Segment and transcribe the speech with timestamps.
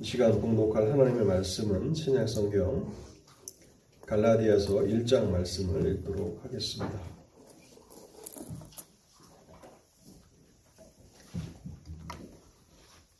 [0.00, 2.88] 이 시간 공독할 하나님의 말씀은 신약 성경
[4.06, 7.00] 갈라디아서 1장 말씀을 읽도록 하겠습니다.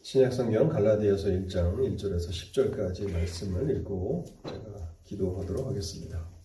[0.03, 6.38] 신약 성경 갈라디아서 1장 1절에서 10절까지 말씀을 읽고 제가 기도하도록 하겠습니다.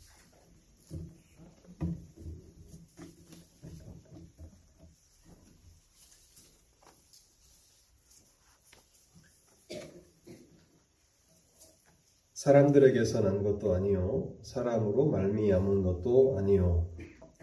[12.43, 16.89] 사람들에게서 난 것도 아니요 사람으로 말미암은 것도 아니요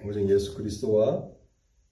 [0.06, 1.27] 오직 예수 그리스도와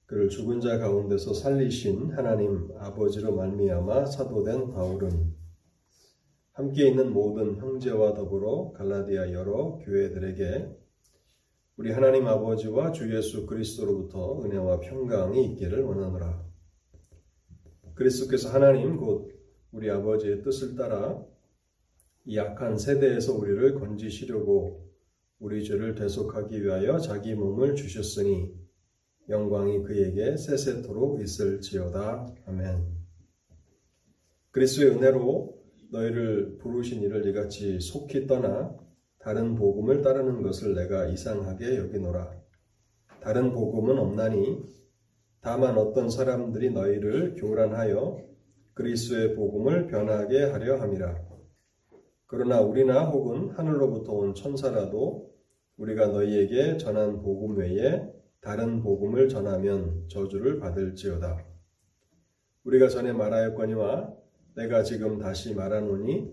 [0.05, 5.35] 그를 죽은 자 가운데서 살리신 하나님 아버지로 말미암아 사도된 바울은
[6.53, 10.69] 함께 있는 모든 형제와 더불어 갈라디아 여러 교회들에게
[11.79, 16.45] 우리 하나님 아버지와 주 예수 그리스도로부터 은혜와 평강이 있기를 원하노라.
[17.95, 19.31] 그리스도께서 하나님 곧
[19.73, 21.25] 우리 아버지의 뜻을 따라
[22.25, 24.89] 이 약한 세대에서 우리를 건지시려고
[25.39, 28.53] 우리 죄를 대속하기 위하여 자기 몸을 주셨으니
[29.29, 32.35] 영광이 그에게 세세토록 있을지어다.
[32.47, 32.99] 아멘.
[34.51, 35.59] 그리스도의 은혜로
[35.91, 38.77] 너희를 부르신 이를 이같이 속히 떠나
[39.19, 42.33] 다른 복음을 따르는 것을 내가 이상하게 여기노라.
[43.21, 44.63] 다른 복음은 없나니
[45.41, 48.27] 다만 어떤 사람들이 너희를 교란하여
[48.75, 51.28] 그리스도의 복음을 변하게 하려 함이라.
[52.29, 55.35] 그러나 우리나 혹은 하늘로부터 온 천사라도
[55.79, 58.07] 우리가 너희에게 전한 복음 외에
[58.43, 61.43] 다른 복음을 전하면 저주를 받을지어다.
[62.65, 64.13] 우리가 전에 말하였거니와
[64.57, 66.31] 내가 지금 다시 말하노니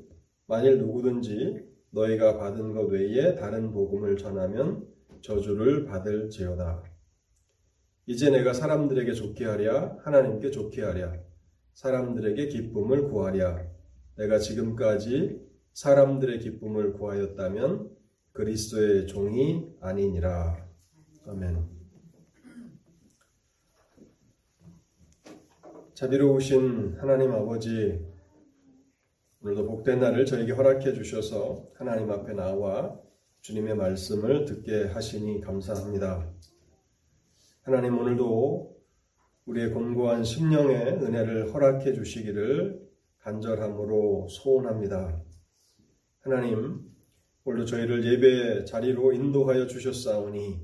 [0.47, 4.85] 만일 누구든지 너희가 받은 것 외에 다른 복음을 전하면
[5.21, 6.83] 저주를 받을지어다.
[8.07, 11.13] 이제 내가 사람들에게 좋게 하랴 하나님께 좋게 하랴
[11.71, 13.65] 사람들에게 기쁨을 구하랴
[14.17, 15.44] 내가 지금까지
[15.75, 17.91] 사람들의 기쁨을 구하였다면
[18.31, 20.65] 그리스도의 종이 아니니라.
[21.27, 21.65] 아멘.
[25.93, 28.01] 자비로우신 하나님 아버지,
[29.41, 32.97] 오늘도 복된 날을 저에게 허락해 주셔서 하나님 앞에 나와
[33.41, 36.31] 주님의 말씀을 듣게 하시니 감사합니다.
[37.63, 38.77] 하나님 오늘도
[39.45, 42.81] 우리의 공고한 심령의 은혜를 허락해 주시기를
[43.19, 45.21] 간절함으로 소원합니다.
[46.27, 46.81] 하나님,
[47.43, 50.59] 오늘도 저희를 예배 자리로 인도하여 주셨사오니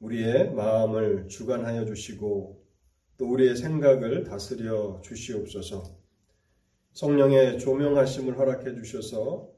[0.00, 2.60] 우리의 마음을 주관하여 주시고
[3.18, 5.84] 또 우리의 생각을 다스려 주시옵소서.
[6.90, 9.48] 성령의 조명하심을 허락해 주셔서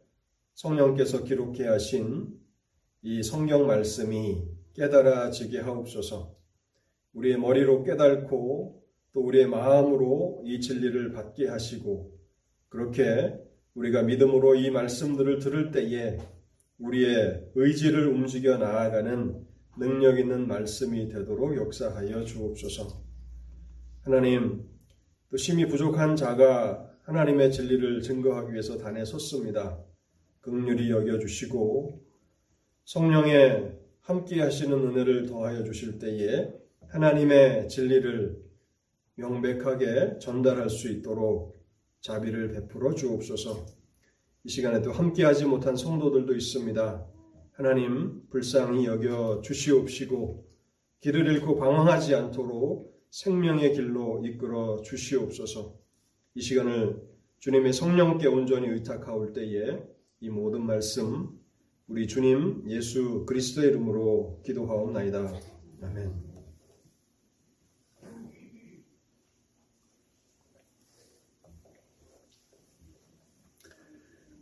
[0.53, 2.39] 성령께서 기록해 하신
[3.01, 4.45] 이 성경 말씀이
[4.75, 6.37] 깨달아지게 하옵소서.
[7.15, 12.21] 우리의 머리로 깨닫고 또 우리의 마음으로 이 진리를 받게 하시고
[12.69, 13.49] 그렇게
[13.81, 16.19] 우리가 믿음으로 이 말씀들을 들을 때에
[16.79, 19.47] 우리의 의지를 움직여 나아가는
[19.79, 23.03] 능력 있는 말씀이 되도록 역사하여 주옵소서.
[24.03, 24.69] 하나님,
[25.31, 29.79] 또 심히 부족한 자가 하나님의 진리를 증거하기 위해서 단에 섰습니다.
[30.43, 32.05] 극률이 여겨주시고
[32.85, 36.53] 성령의 함께 하시는 은혜를 더하여 주실 때에
[36.89, 38.43] 하나님의 진리를
[39.15, 41.60] 명백하게 전달할 수 있도록
[42.01, 43.67] 자비를 베풀어 주옵소서.
[44.45, 47.07] 이 시간에 도 함께하지 못한 성도들도 있습니다.
[47.53, 50.49] 하나님 불쌍히 여겨 주시옵시고
[51.01, 55.75] 길을 잃고 방황하지 않도록 생명의 길로 이끌어 주시옵소서.
[56.35, 57.03] 이 시간을
[57.41, 59.83] 주님의 성령께 온전히 의탁하올 때에
[60.21, 61.39] 이 모든 말씀
[61.89, 65.33] 우리 주님 예수 그리스도의 이름으로 기도하옵나이다.
[65.83, 66.30] 아멘.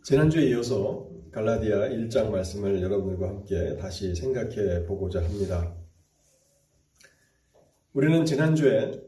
[0.08, 5.76] 지난주에 이어서 갈라디아 1장 말씀을 여러분들과 함께 다시 생각해 보고자 합니다.
[7.92, 9.02] 우리는 지난주에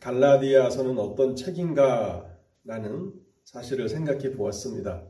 [0.00, 2.34] 갈라디아서는 어떤 책인가
[2.64, 3.12] 라는
[3.44, 5.06] 사실을 생각해 보았습니다.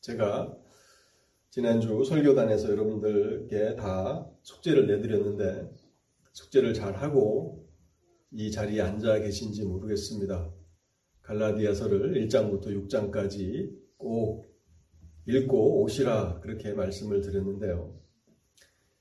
[0.00, 0.56] 제가
[1.50, 5.70] 지난주 설교단에서 여러분들께 다 숙제를 내드렸는데
[6.32, 7.68] 숙제를 잘 하고
[8.30, 10.50] 이 자리에 앉아 계신지 모르겠습니다.
[11.20, 14.51] 갈라디아서를 1장부터 6장까지 꼭
[15.26, 17.98] 읽고 오시라 그렇게 말씀을 드렸는데요.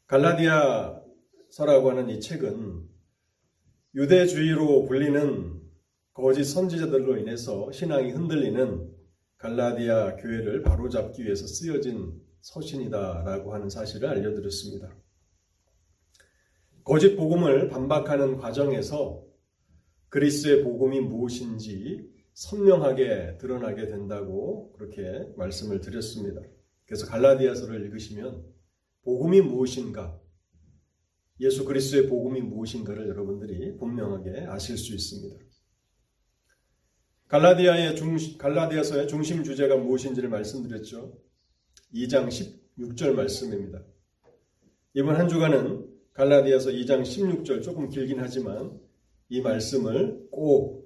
[0.08, 2.88] 갈라디아서라고 하는 이 책은
[3.96, 5.62] 유대주의로 불리는
[6.14, 8.92] 거짓 선지자들로 인해서 신앙이 흔들리는
[9.38, 14.96] 갈라디아 교회를 바로잡기 위해서 쓰여진 서신이다라고 하는 사실을 알려드렸습니다.
[16.84, 19.24] 거짓 복음을 반박하는 과정에서
[20.10, 26.42] 그리스의 복음이 무엇인지 선명하게 드러나게 된다고 그렇게 말씀을 드렸습니다.
[26.86, 28.46] 그래서 갈라디아서를 읽으시면
[29.04, 30.20] 복음이 무엇인가,
[31.40, 35.38] 예수 그리스도의 복음이 무엇인가를 여러분들이 분명하게 아실 수 있습니다.
[37.28, 41.18] 갈라디아의 중, 갈라디아서의 중심 주제가 무엇인지를 말씀드렸죠.
[41.94, 42.28] 2장
[42.78, 43.84] 16절 말씀입니다.
[44.94, 48.78] 이번 한 주간은 갈라디아서 2장 16절 조금 길긴 하지만
[49.30, 50.81] 이 말씀을 꼭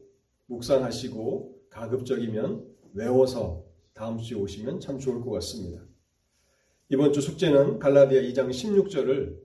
[0.48, 5.86] 묵상하시고 가급적이면 외워서 다음 주에 오시면 참 좋을 것 같습니다.
[6.90, 9.40] 이번 주 숙제는 갈라디아 2장 16절을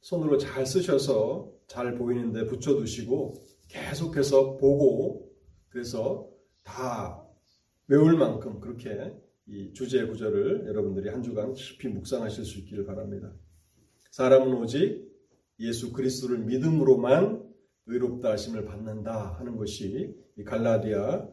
[0.00, 3.34] 손으로 잘 쓰셔서 잘 보이는데 붙여두시고
[3.68, 5.30] 계속해서 보고
[5.68, 6.30] 그래서
[6.64, 7.24] 다
[7.86, 9.12] 외울 만큼 그렇게
[9.46, 13.32] 이 주제 구절을 여러분들이 한 주간 깊이 묵상하실 수 있기를 바랍니다.
[14.10, 15.06] 사람은 오직
[15.60, 17.37] 예수 그리스도를 믿음으로만
[17.88, 21.26] 의롭다 하심을 받는다 하는 것이 이 갈라디아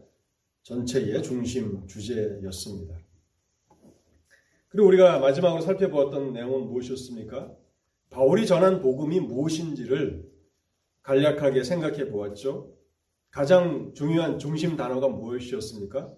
[0.64, 2.98] 전체의 중심 주제였습니다.
[4.70, 7.54] 그리고 우리가 마지막으로 살펴보았던 내용은 무엇이었습니까?
[8.10, 10.30] 바울이 전한 복음이 무엇인지를
[11.04, 12.74] 간략하게 생각해 보았죠.
[13.30, 16.14] 가장 중요한 중심 단어가 무엇이었습니까?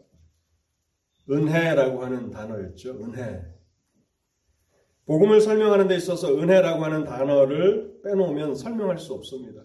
[1.30, 2.92] 은혜라고 하는 단어였죠.
[3.04, 3.42] 은혜.
[5.06, 9.64] 복음을 설명하는 데 있어서 은혜라고 하는 단어를 빼놓으면 설명할 수 없습니다.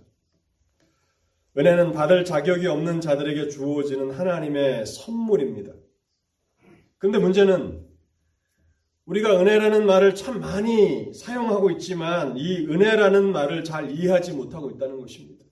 [1.56, 5.74] 은혜는 받을 자격이 없는 자들에게 주어지는 하나님의 선물입니다.
[6.98, 7.86] 근데 문제는
[9.04, 15.44] 우리가 은혜라는 말을 참 많이 사용하고 있지만 이 은혜라는 말을 잘 이해하지 못하고 있다는 것입니다.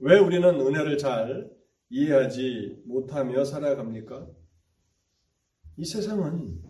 [0.00, 1.50] 왜 우리는 은혜를 잘
[1.90, 4.26] 이해하지 못하며 살아갑니까?
[5.76, 6.60] 이 세상은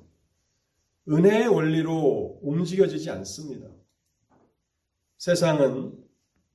[1.09, 3.69] 은혜의 원리로 움직여지지 않습니다.
[5.17, 5.98] 세상은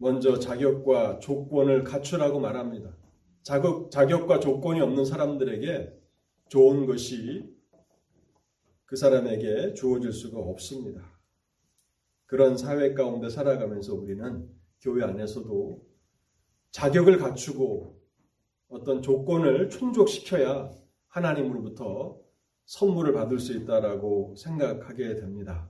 [0.04, 2.94] 먼저 자격과 조건을 갖추라고 말합니다.
[3.42, 5.98] 자격, 자격과 조건이 없는 사람들에게
[6.50, 7.50] 좋은 것이
[8.84, 11.10] 그 사람에게 주어질 수가 없습니다.
[12.26, 14.50] 그런 사회 가운데 살아가면서 우리는
[14.82, 15.82] 교회 안에서도
[16.72, 17.98] 자격을 갖추고
[18.68, 20.70] 어떤 조건을 충족시켜야
[21.08, 22.20] 하나님으로부터
[22.66, 25.70] 선물을 받을 수 있다라고 생각하게 됩니다.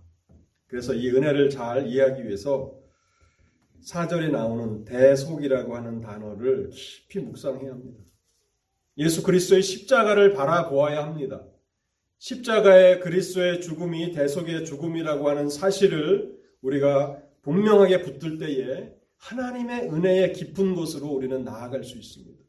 [0.65, 2.82] 그래서 이 은혜를 잘 이해하기 위해서
[3.83, 8.03] 사절에 나오는 대속이라고 하는 단어를 깊이 묵상해야 합니다.
[8.97, 11.45] 예수 그리스도의 십자가를 바라보아야 합니다.
[12.19, 21.07] 십자가의 그리스도의 죽음이 대속의 죽음이라고 하는 사실을 우리가 분명하게 붙들 때에 하나님의 은혜의 깊은 곳으로
[21.07, 22.41] 우리는 나아갈 수 있습니다.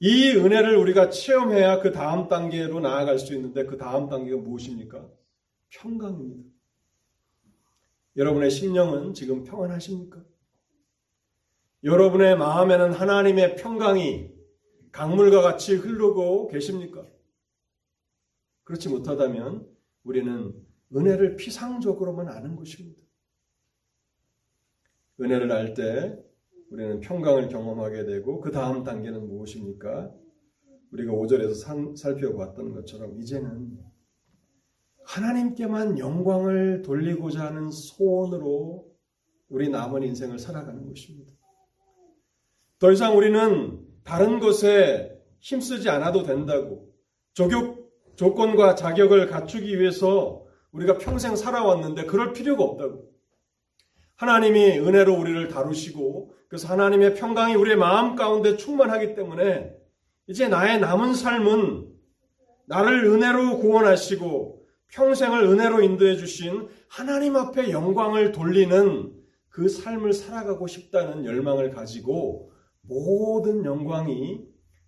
[0.00, 5.06] 이 은혜를 우리가 체험해야 그 다음 단계로 나아갈 수 있는데 그 다음 단계가 무엇입니까?
[5.68, 6.51] 평강입니다.
[8.16, 10.22] 여러분의 심령은 지금 평안하십니까?
[11.84, 14.30] 여러분의 마음에는 하나님의 평강이
[14.92, 17.06] 강물과 같이 흐르고 계십니까?
[18.64, 19.66] 그렇지 못하다면
[20.04, 20.54] 우리는
[20.94, 23.00] 은혜를 피상적으로만 아는 것입니다.
[25.20, 26.18] 은혜를 알 때
[26.70, 30.10] 우리는 평강을 경험하게 되고 그 다음 단계는 무엇입니까?
[30.90, 33.78] 우리가 5절에서 살펴봤던 것처럼 이제는
[35.04, 38.86] 하나님께만 영광을 돌리고자 하는 소원으로
[39.48, 41.32] 우리 남은 인생을 살아가는 것입니다.
[42.78, 46.88] 더 이상 우리는 다른 것에 힘쓰지 않아도 된다고
[47.34, 53.10] 조교, 조건과 자격을 갖추기 위해서 우리가 평생 살아왔는데 그럴 필요가 없다고.
[54.16, 59.74] 하나님이 은혜로 우리를 다루시고 그래서 하나님의 평강이 우리의 마음 가운데 충만하기 때문에
[60.26, 61.88] 이제 나의 남은 삶은
[62.66, 64.61] 나를 은혜로 구원하시고
[64.92, 73.64] 평생을 은혜로 인도해 주신 하나님 앞에 영광을 돌리는 그 삶을 살아가고 싶다는 열망을 가지고 모든
[73.64, 74.46] 영광이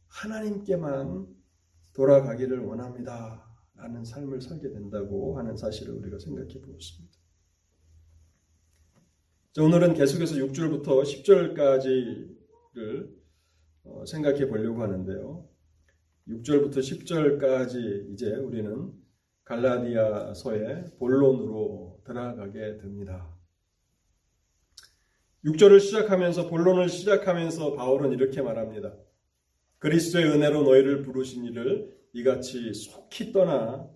[0.09, 1.27] 하나님께만
[1.95, 3.43] 돌아가기를 원합니다.
[3.77, 7.19] 라는 삶을 살게 된다고 하는 사실을 우리가 생각해 보겠습니다.
[9.59, 13.15] 오늘은 계속해서 6절부터 10절까지를
[13.85, 15.49] 어, 생각해 보려고 하는데요.
[16.29, 19.04] 6절부터 10절까지 이제 우리는
[19.45, 23.35] 갈라디아서의 본론으로 들어가게 됩니다.
[25.45, 28.95] 6절을 시작하면서 본론을 시작하면서 바울은 이렇게 말합니다.
[29.79, 33.87] 그리스도의 은혜로 너희를 부르신 이를 이같이 속히 떠나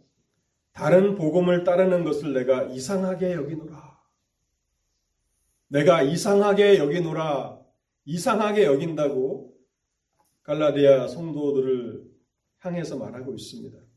[0.72, 3.98] 다른 복음을 따르는 것을 내가 이상하게 여기노라.
[5.68, 7.58] 내가 이상하게 여기노라.
[8.04, 9.54] 이상하게 여긴다고
[10.42, 12.04] 갈라디아 성도들을
[12.58, 13.87] 향해서 말하고 있습니다.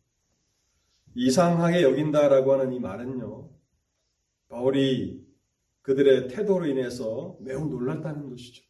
[1.15, 3.49] 이상하게 여긴다라고 하는 이 말은요,
[4.49, 5.25] 바울이
[5.81, 8.63] 그들의 태도로 인해서 매우 놀랐다는 것이죠.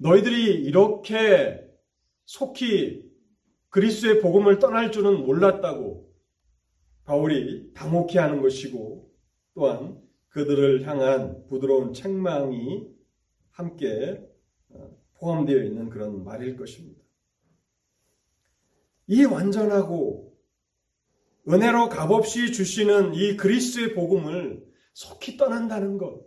[0.00, 1.68] 너희들이 이렇게
[2.24, 3.08] 속히
[3.70, 6.08] 그리스의 복음을 떠날 줄은 몰랐다고
[7.04, 9.10] 바울이 당혹해 하는 것이고
[9.54, 12.86] 또한 그들을 향한 부드러운 책망이
[13.50, 14.24] 함께
[14.68, 17.02] 어, 포함되어 있는 그런 말일 것입니다.
[19.06, 20.37] 이 완전하고
[21.48, 26.26] 은혜로 값없이 주시는 이 그리스의 복음을 속히 떠난다는 것.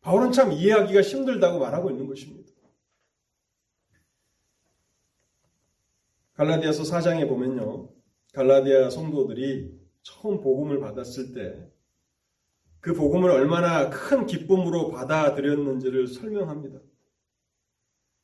[0.00, 2.50] 바울은 참 이해하기가 힘들다고 말하고 있는 것입니다.
[6.34, 7.90] 갈라디아서 4장에 보면요.
[8.32, 11.70] 갈라디아 성도들이 처음 복음을 받았을 때
[12.80, 16.80] 그 복음을 얼마나 큰 기쁨으로 받아들였는지를 설명합니다.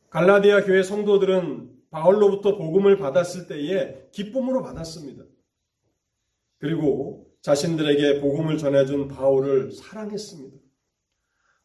[0.09, 5.25] 갈라디아 교회 성도들은 바울로부터 복음을 받았을 때에 기쁨으로 받았습니다.
[6.59, 10.57] 그리고 자신들에게 복음을 전해준 바울을 사랑했습니다.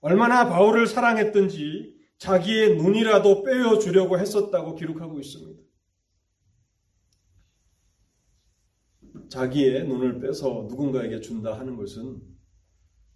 [0.01, 5.61] 얼마나 바울을 사랑했든지 자기의 눈이라도 빼어주려고 했었다고 기록하고 있습니다.
[9.29, 12.21] 자기의 눈을 빼서 누군가에게 준다 하는 것은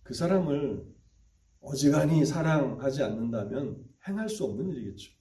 [0.03, 0.85] 그 사람을
[1.59, 5.11] 어지간히 사랑하지 않는다면 행할 수 없는 일이겠죠.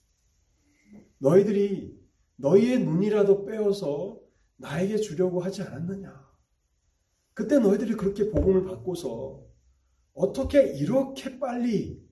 [1.19, 1.99] 너희들이
[2.37, 4.21] 너희의 눈이라도 빼어서
[4.57, 6.24] 나에게 주려고 하지 않았느냐.
[7.35, 9.45] 그때 너희들이 그렇게 복음을 받고서
[10.15, 12.03] 어떻게 이렇게 빨리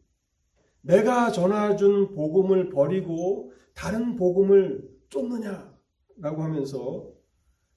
[0.81, 7.09] 내가 전해준 복음을 버리고 다른 복음을 쫓느냐라고 하면서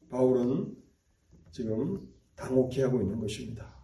[0.10, 0.76] 바울은
[1.52, 3.76] 지금 당혹해 하고 있는 것입니다.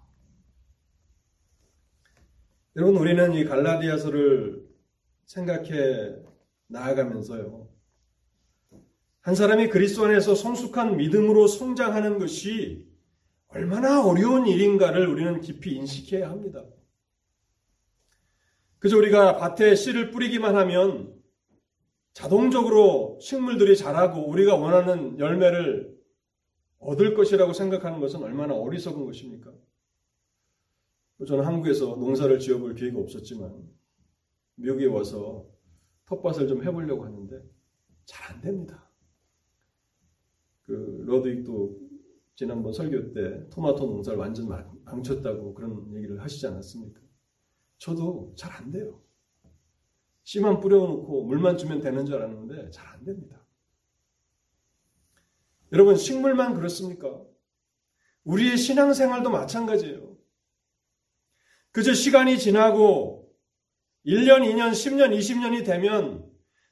[2.76, 4.68] 여러분 우리는 이 갈라디아서를
[5.26, 6.16] 생각해
[6.68, 7.70] 나아가면서요.
[9.22, 12.91] 한 사람이 그리스도 안에서 성숙한 믿음으로 성장하는 것이
[13.54, 16.66] 얼마나 어려운 일인가를 우리는 깊이 인식해야 합니다.
[18.80, 21.14] 그저 우리가 밭에 씨를 뿌리기만 하면
[22.14, 25.98] 자동적으로 식물들이 자라고 우리가 원하는 열매를
[26.80, 29.54] 얻을 것이라고 생각하는 것은 얼마나 어리석은 것입니까?
[31.28, 33.70] 저는 한국에서 농사를 지어볼 기회가 없었지만
[34.56, 35.46] 미국에 와서
[36.06, 37.44] 텃밭을 좀 해보려고 하는데
[38.06, 38.90] 잘 안 됩니다.
[40.64, 41.81] 그 러드윅도
[42.42, 44.48] 지난번 설교 때 토마토 농사를 완전
[44.84, 47.00] 망쳤다고 그런 얘기를 하시지 않았습니까?
[47.78, 49.00] 저도 잘 안 돼요.
[50.24, 53.46] 씨만 뿌려놓고 물만 주면 되는 줄 알았는데 잘 안 됩니다.
[55.72, 57.22] 여러분, 식물만 그렇습니까?
[58.24, 60.18] 우리의 신앙생활도 마찬가지예요.
[61.72, 63.32] 그저 시간이 지나고
[64.04, 66.28] 1년, 2년, 10년, 20년이 되면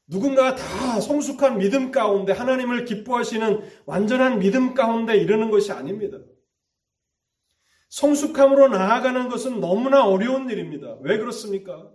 [0.10, 6.18] 누군가가 다 성숙한 믿음 가운데 하나님을 기뻐하시는 완전한 믿음 가운데 이르는 것이 아닙니다.
[7.90, 10.98] 성숙함으로 나아가는 것은 너무나 어려운 일입니다.
[11.02, 11.92] 왜 그렇습니까?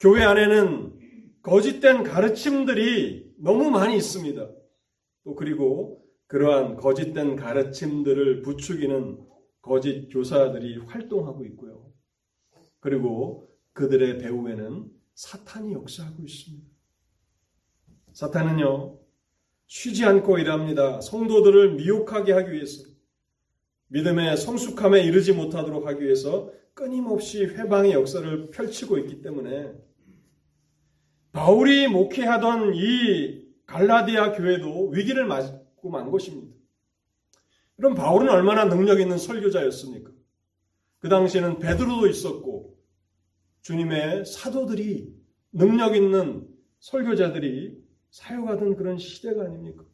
[0.00, 0.98] 교회 안에는
[1.42, 4.50] 거짓된 가르침들이 너무 많이 있습니다.
[5.24, 9.18] 또 그리고 그러한 거짓된 가르침들을 부추기는
[9.62, 11.92] 거짓 교사들이 활동하고 있고요.
[12.80, 16.69] 그리고 그들의 배후에는 사탄이 역사하고 있습니다.
[18.20, 18.98] 사탄은요,
[19.66, 21.00] 쉬지 않고 일합니다.
[21.00, 22.84] 성도들을 미혹하게 하기 위해서,
[23.88, 29.72] 믿음의 성숙함에 이르지 못하도록 하기 위해서 끊임없이 회방의 역사를 펼치고 있기 때문에
[31.32, 36.54] 바울이 목회하던 이 갈라디아 교회도 위기를 맞고 만 것입니다.
[37.76, 40.10] 그럼 바울은 얼마나 능력 있는 설교자였습니까?
[40.98, 42.76] 그 당시에는 베드로도 있었고
[43.62, 45.10] 주님의 사도들이
[45.52, 46.46] 능력 있는
[46.80, 47.79] 설교자들이
[48.10, 49.84] 사용하던 그런 시대가 아닙니까?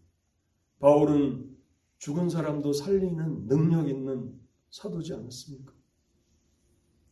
[0.80, 1.56] 바울은
[1.98, 4.38] 죽은 사람도 살리는 능력 있는
[4.70, 5.72] 사도지 않았습니까?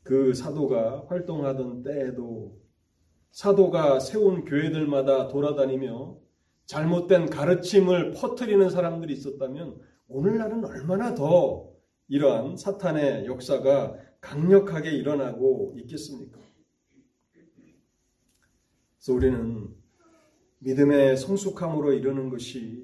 [0.02, 2.60] 그 사도가 활동하던 때에도
[3.30, 6.18] 사도가 세운 교회들마다 돌아다니며
[6.66, 11.70] 잘못된 가르침을 퍼뜨리는 사람들이 있었다면 오늘날은 얼마나 더
[12.08, 16.38] 이러한 사탄의 역사가 강력하게 일어나고 있겠습니까?
[18.98, 19.74] 그래서 우리는
[20.64, 22.82] 믿음의 성숙함으로 이르는 것이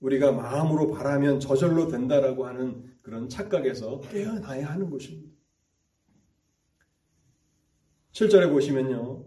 [0.00, 5.30] 우리가 마음으로 바라면 저절로 된다라고 하는 그런 착각에서 깨어나야 하는 것입니다.
[8.12, 9.26] 7절에 보시면요.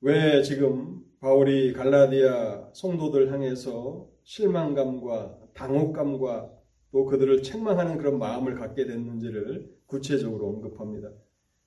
[0.00, 6.52] 왜 지금 바울이 갈라디아 성도들 향해서 실망감과 당혹감과
[6.90, 11.10] 또 그들을 책망하는 그런 마음을 갖게 됐는지를 구체적으로 언급합니다.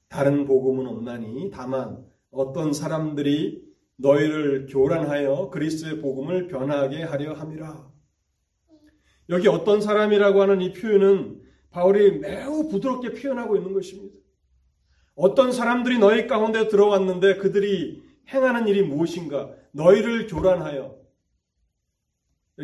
[0.08, 3.69] 다른 복음은 없나니 다만 어떤 사람들이
[4.00, 7.92] 너희를 교란하여 그리스의 복음을 변하게 하려 함이라.
[9.30, 14.18] 여기 어떤 사람이라고 하는 이 표현은 바울이 매우 부드럽게 표현하고 있는 것입니다.
[15.16, 19.54] 어떤 사람들이 너희 가운데 들어왔는데 그들이 행하는 일이 무엇인가?
[19.72, 20.98] 너희를 교란하여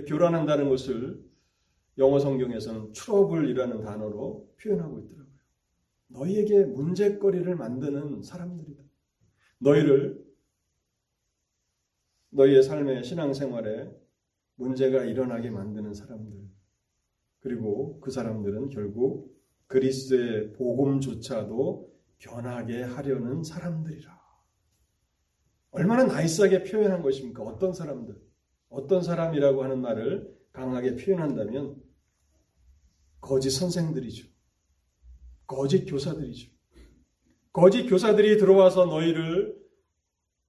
[0.07, 1.23] 교란한다는 것을
[1.97, 5.35] 영어 성경에서는 트러블이라는 단어로 표현하고 있더라고요.
[6.07, 8.83] 너희에게 문제거리를 만드는 사람들이다.
[9.59, 10.24] 너희를
[12.35, 13.89] 너희의 삶의 신앙생활에
[14.55, 16.33] 문제가 일어나게 만드는 사람들.
[17.39, 19.33] 그리고 그 사람들은 결국
[19.67, 24.15] 그리스의 복음조차도 변하게 하려는 사람들이라.
[25.71, 27.43] 얼마나 나이스하게 표현한 것입니까?
[27.43, 28.15] 어떤 사람들,
[28.69, 31.81] 어떤 사람이라고 하는 말을 강하게 표현한다면
[33.21, 34.27] 거짓 선생들이죠.
[35.47, 36.51] 거짓 교사들이죠.
[37.51, 39.64] 거짓 교사들이 들어와서 너희를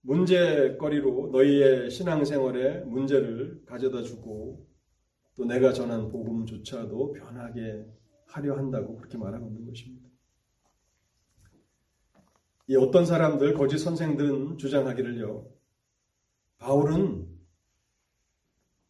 [0.06, 4.64] 문제거리로 너희의 신앙생활에 문제를 가져다 주고
[5.34, 7.84] 또 내가 전한 복음조차도 변하게
[8.26, 10.08] 하려 한다고 그렇게 말하고 있는 것입니다.
[12.68, 15.48] 이 어떤 사람들, 거짓 선생들은 주장하기를요.
[16.58, 17.28] 바울은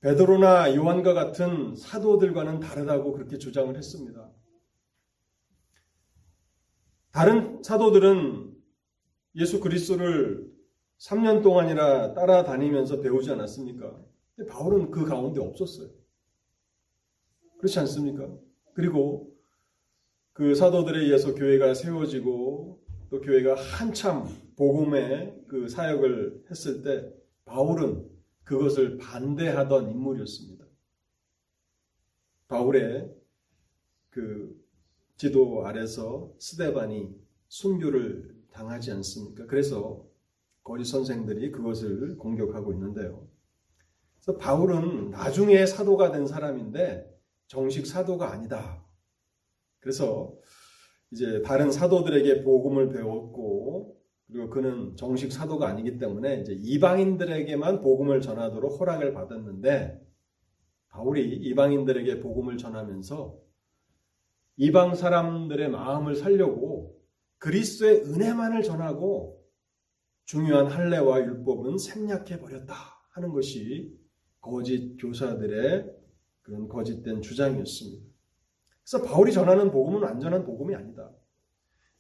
[0.01, 4.31] 베드로나 요한과 같은 사도들과는 다르다고 그렇게 주장을 했습니다.
[7.11, 8.55] 다른 사도들은
[9.37, 10.56] 예수 그리스도를
[10.99, 14.01] 3년 동안이나 따라다니면서 배우지 않았습니까?
[14.35, 15.89] 근데 바울은 그 가운데 없었어요.
[17.59, 18.29] 그렇지 않습니까?
[18.75, 19.35] 그리고
[20.33, 27.13] 그 사도들에 의해서 교회가 세워지고 또 교회가 한참 복음의 그 사역을 했을 때
[27.45, 28.11] 바울은
[28.45, 30.65] 그것을 반대하던 인물이었습니다.
[32.49, 33.15] 바울의
[34.11, 34.63] 그
[35.17, 37.15] 지도 아래서 스데반이
[37.49, 39.47] 순교를 당하지 않습니까?
[39.47, 40.06] 그래서
[40.67, 43.29] 거짓 선생들이 그것을 공격하고 있는데요.
[44.17, 47.09] 그래서 바울은 나중에 사도가 된 사람인데
[47.47, 48.85] 정식 사도가 아니다.
[49.79, 50.35] 그래서
[51.13, 53.97] 이제 다른 사도들에게 복음을 배웠고
[54.27, 60.05] 그리고 그는 정식 사도가 아니기 때문에 이제 이방인들에게만 복음을 전하도록 허락을 받았는데
[60.89, 63.39] 바울이 이방인들에게 복음을 전하면서
[64.57, 67.01] 이방 사람들의 마음을 살려고
[67.39, 69.36] 그리스도의 은혜만을 전하고
[70.27, 72.75] 중요한 할례와 율법은 생략해 버렸다
[73.11, 73.97] 하는 것이
[74.41, 75.91] 거짓 교사들의
[76.43, 78.05] 그런 거짓된 주장이었습니다.
[78.83, 81.13] 그래서 바울이 전하는 복음은 완전한 복음이 아니다.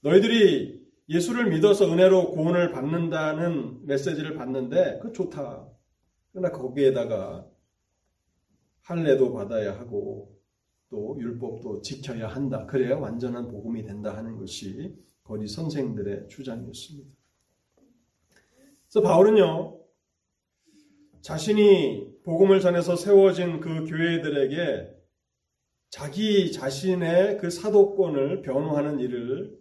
[0.01, 5.69] 너희들이 예수를 믿어서 은혜로 구원을 받는다는 메시지를 받는데 그 좋다.
[6.33, 7.49] 그러나 거기에다가
[8.83, 10.37] 할례도 받아야 하고
[10.89, 12.67] 또 율법도 지켜야 한다.
[12.67, 17.15] 그래야 완전한 복음이 된다 하는 것이 거짓 선생들의 주장이었습니다.
[18.96, 19.78] 그래서 바울은요,
[21.20, 24.90] 자신이 복음을 전해서 세워진 그 교회들에게
[25.90, 29.54] 자기 자신의 그 사도권을 변호하는 일을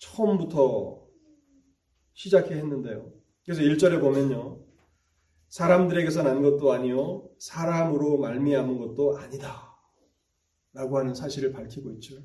[0.00, 1.06] 처음부터
[2.14, 3.12] 시작해 했는데요.
[3.44, 4.64] 그래서 1절에 보면요.
[5.46, 9.78] 사람들에게서 난 것도 아니요 사람으로 말미암은 것도 아니다.
[10.72, 12.16] 라고 하는 사실을 밝히고 있죠.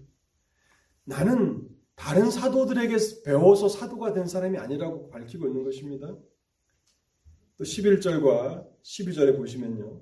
[1.04, 6.16] 나는 다른 사도들에게 배워서 사도가 된 사람이 아니라고 밝히고 있는 것입니다.
[7.58, 10.00] 또 11절과 12절에 보시면요.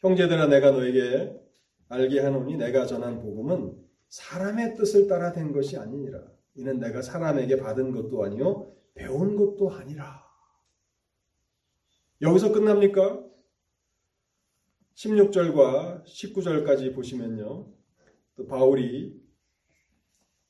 [0.00, 1.40] 형제들아 내가 너에게
[1.88, 6.20] 알게 하노니 내가 전한 복음은 사람의 뜻을 따라 된 것이 아니니라.
[6.56, 10.24] 이는 내가 사람에게 받은 것도 아니요 배운 것도 아니라.
[12.20, 13.24] 여기서 끝납니까?
[14.94, 17.72] 16절과 19절까지 보시면요.
[18.34, 19.23] 또 바울이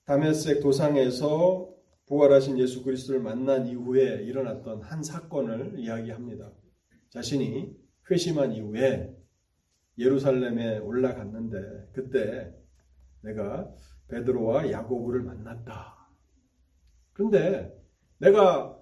[0.06, 1.72] 다메섹 도상에서
[2.06, 6.52] 부활하신 예수 그리스도를 만난 이후에 일어났던 한 사건을 이야기합니다.
[7.08, 7.74] 자신이
[8.10, 9.16] 회심한 이후에
[9.98, 12.52] 예루살렘에 올라갔는데 그때
[13.22, 13.72] 내가
[14.08, 15.94] 베드로와 야고보를 만났다.
[17.14, 17.72] 그런데
[18.18, 18.78] 내가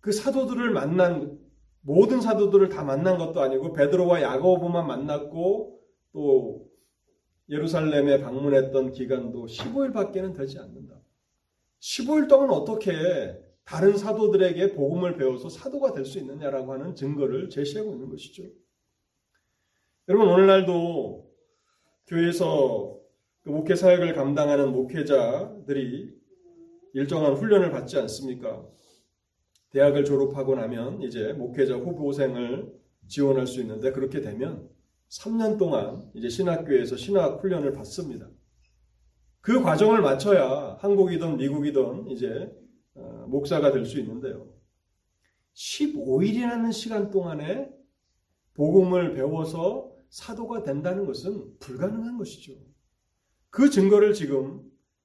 [0.00, 1.38] 그 사도들을 만난
[1.80, 5.80] 모든 사도들을 다 만난 것도 아니고 베드로와 야고보만 만났고
[6.12, 6.67] 또
[7.48, 11.00] 예루살렘에 방문했던 기간도 15일밖에는 되지 않는다.
[11.80, 18.08] 15일 동안 어떻게 다른 사도들에게 복음을 배워서 사도가 될 수 있느냐라고 하는 증거를 제시하고 있는
[18.08, 18.44] 것이죠.
[20.08, 21.30] 여러분 오늘날도
[22.06, 22.98] 교회에서
[23.42, 26.14] 그 목회 사역을 감당하는 목회자들이
[26.94, 28.66] 일정한 훈련을 받지 않습니까?
[29.70, 32.72] 대학을 졸업하고 나면 이제 목회자 후보생을
[33.06, 34.68] 지원할 수 있는데 그렇게 되면
[35.08, 38.28] 3년 동안 이제 신학교에서 신학 훈련을 받습니다.
[39.40, 42.50] 그 과정을 마쳐야 한국이든 미국이든 이제
[42.94, 44.52] 어, 목사가 될 수 있는데요.
[45.54, 47.70] 15일이라는 시간 동안에
[48.54, 52.54] 복음을 배워서 사도가 된다는 것은 불가능한 것이죠.
[53.50, 54.62] 그 증거를 지금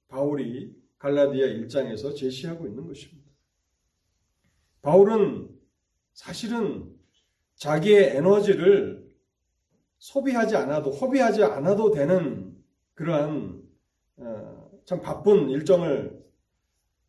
[0.08, 3.30] 바울이 갈라디아 1장에서 제시하고 있는 것입니다.
[4.82, 5.50] 바울은
[6.14, 6.94] 사실은
[7.56, 9.03] 자기의 에너지를
[10.04, 12.54] 소비하지 않아도 허비하지 않아도 되는
[12.94, 13.64] 그러한
[14.18, 16.22] 어, 참 바쁜 일정을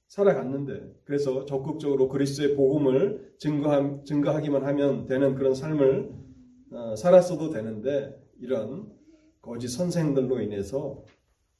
[0.07, 6.15] 살아갔는데 그래서 적극적으로 그리스도의 복음을 증거하, 증거하기만 하면 되는 그런 삶을
[6.71, 8.93] 어, 살았어도 되는데 이런
[9.43, 11.05] 거짓 선생들로 인해서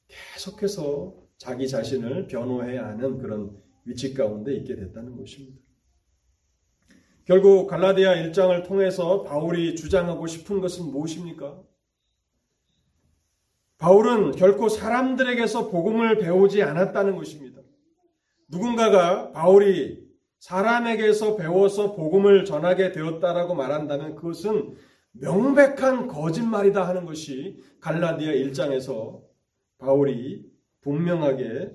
[0.07, 5.64] 계속해서 자기 자신을 변호해야 하는 그런 위치 가운데 있게 됐다는 것입니다.
[7.25, 11.59] 결국 갈라디아 1장을 통해서 바울이 주장하고 싶은 것은 무엇입니까?
[13.77, 17.61] 바울은 결코 사람들에게서 복음을 배우지 않았다는 것입니다.
[18.47, 20.05] 누군가가 바울이
[20.37, 24.75] 사람에게서 배워서 복음을 전하게 되었다라고 말한다면 그것은
[25.13, 29.23] 명백한 거짓말이다 하는 것이 갈라디아 1장에서
[29.79, 30.45] 바울이
[30.81, 31.71] 분명하게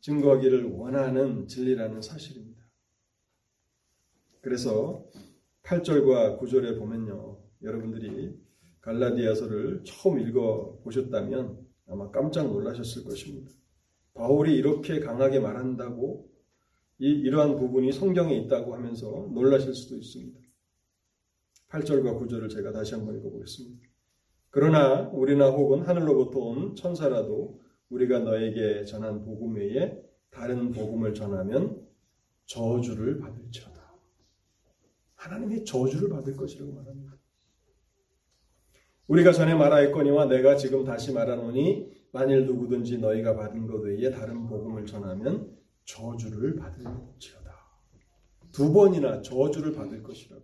[0.00, 2.39] 증거하기를 원하는 진리라는 사실입니다.
[4.40, 5.04] 그래서
[5.62, 7.38] 8절과 9절에 보면요.
[7.62, 8.34] 여러분들이
[8.80, 13.50] 갈라디아서를 처음 읽어 보셨다면 아마 깜짝 놀라셨을 것입니다.
[14.14, 16.30] 바울이 이렇게 강하게 말한다고
[16.98, 20.40] 이, 이러한 부분이 성경에 있다고 하면서 놀라실 수도 있습니다.
[21.68, 23.88] 8절과 9절을 제가 다시 한번 읽어보겠습니다.
[24.50, 31.86] 그러나 우리나 혹은 하늘로부터 온 천사라도 우리가 너에게 전한 복음 외에 다른 복음을 전하면
[32.46, 33.69] 저주를 받을지어다.
[35.20, 37.14] 하나님의 저주를 받을 것이라고 말합니다.
[39.06, 44.86] 우리가 전에 말하였거니와 내가 지금 다시 말하노니 만일 누구든지 너희가 받은 것 외에 다른 복음을
[44.86, 47.54] 전하면 저주를 받을지어다.
[48.50, 50.42] 두 번이나 저주를 받을 것이라고.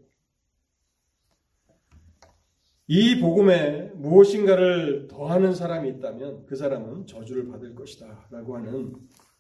[2.89, 8.29] 이 복음에 무엇인가를 더하는 사람이 있다면 그 사람은 저주를 받을 것이다.
[8.31, 8.95] 라고 하는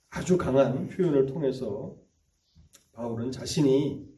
[0.08, 1.96] 아주 강한 표현을 통해서
[2.92, 4.15] 바울은 자신이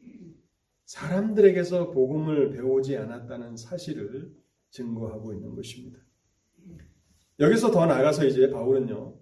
[0.89, 4.33] 사람들에게서 복음을 배우지 않았다는 사실을
[4.71, 5.99] 증거하고 있는 것입니다.
[7.39, 9.15] 여기서 더 나가서 이제 바울은요,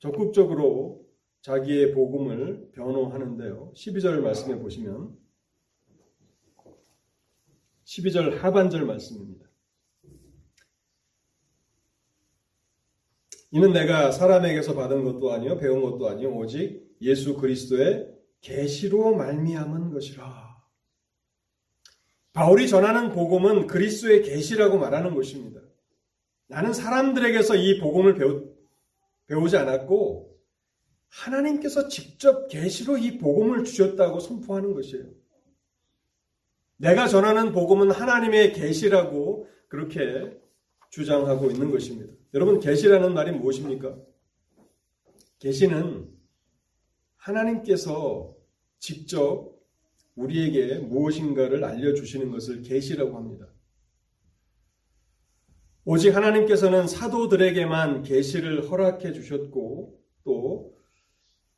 [0.00, 1.06] 적극적으로
[1.42, 3.72] 자기의 복음을 변호하는데요.
[3.76, 5.16] 12절 말씀해 보시면
[7.84, 9.48] 12절 하반절 말씀입니다.
[13.52, 20.49] 이는 내가 사람에게서 받은 것도 아니요 배운 것도 아니요 오직 예수 그리스도의 계시로 말미암은 것이라.
[22.32, 25.60] 바울이 전하는 복음은 그리스도의 계시라고 말하는 것입니다.
[26.46, 28.48] 나는 사람들에게서 이 복음을 배우,
[29.26, 30.36] 배우지 않았고
[31.08, 35.06] 하나님께서 직접 계시로 이 복음을 주셨다고 선포하는 것이에요.
[36.76, 40.40] 내가 전하는 복음은 하나님의 계시라고 그렇게
[40.90, 42.12] 주장하고 있는 것입니다.
[42.34, 43.96] 여러분 계시라는 말이 무엇입니까?
[45.40, 46.08] 계시는
[47.16, 48.34] 하나님께서
[48.78, 49.59] 직접
[50.14, 53.46] 우리에게 무엇인가를 알려주시는 것을 계시라고 합니다.
[55.84, 60.74] 오직 하나님께서는 사도들에게만 계시를 허락해 주셨고 또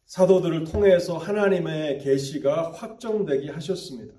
[0.07, 4.15] 사도들을 통해서 하나님의 계시가 확정되게 하셨습니다.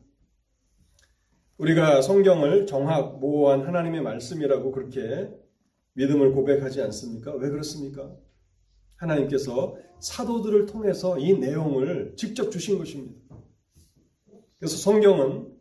[1.58, 5.30] 우리가 성경을 정확 모호한 하나님의 말씀이라고 그렇게
[5.94, 7.34] 믿음을 고백하지 않습니까?
[7.36, 8.14] 왜 그렇습니까?
[8.98, 13.23] 하나님께서 사도들을 통해서 이 내용을 직접 주신 것입니다.
[14.64, 15.54] 그래서 성경은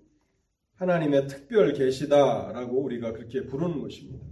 [0.76, 4.24] 하나님의 특별 계시다라고 우리가 그렇게 부르는 것입니다.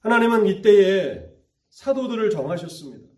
[0.00, 1.26] 하나님은 이때에
[1.70, 3.08] 사도들을 정하셨습니다.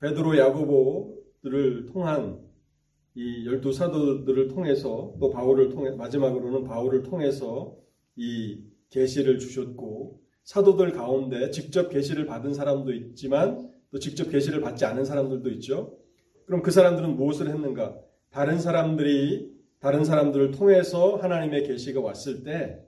[0.00, 2.40] 베드로 야고보들을 통한
[3.14, 7.76] 이 열두 사도들을 통해서 또 바울을 통해 마지막으로는 바울을 통해서
[8.16, 15.04] 이 계시를 주셨고 사도들 가운데 직접 계시를 받은 사람도 있지만 또 직접 계시를 받지 않은
[15.04, 15.98] 사람들도 있죠.
[16.46, 18.07] 그럼 그 사람들은 무엇을 했는가?
[18.30, 22.84] 다른 사람들이 다른 사람들을 통해서 하나님의 계시가 왔을 때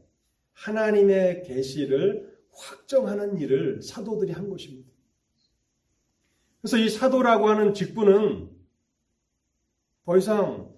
[0.52, 4.90] 하나님의 계시를 확정하는 일을 사도들이 한 것입니다.
[6.60, 8.50] 그래서 이 사도라고 하는 직분은
[10.04, 10.70] 더 이상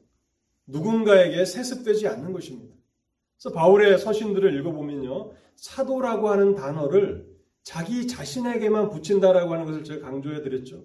[0.66, 2.74] 누군가에게 세습되지 않는 것입니다.
[3.36, 5.32] 그래서 바울의 서신들을 읽어보면요.
[5.56, 7.26] 사도라고 하는 단어를
[7.62, 10.84] 자기 자신에게만 붙인다라고 하는 것을 제가 강조해 드렸죠.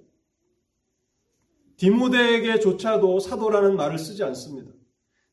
[1.78, 4.72] 디모데에게조차도 사도라는 말을 쓰지 않습니다.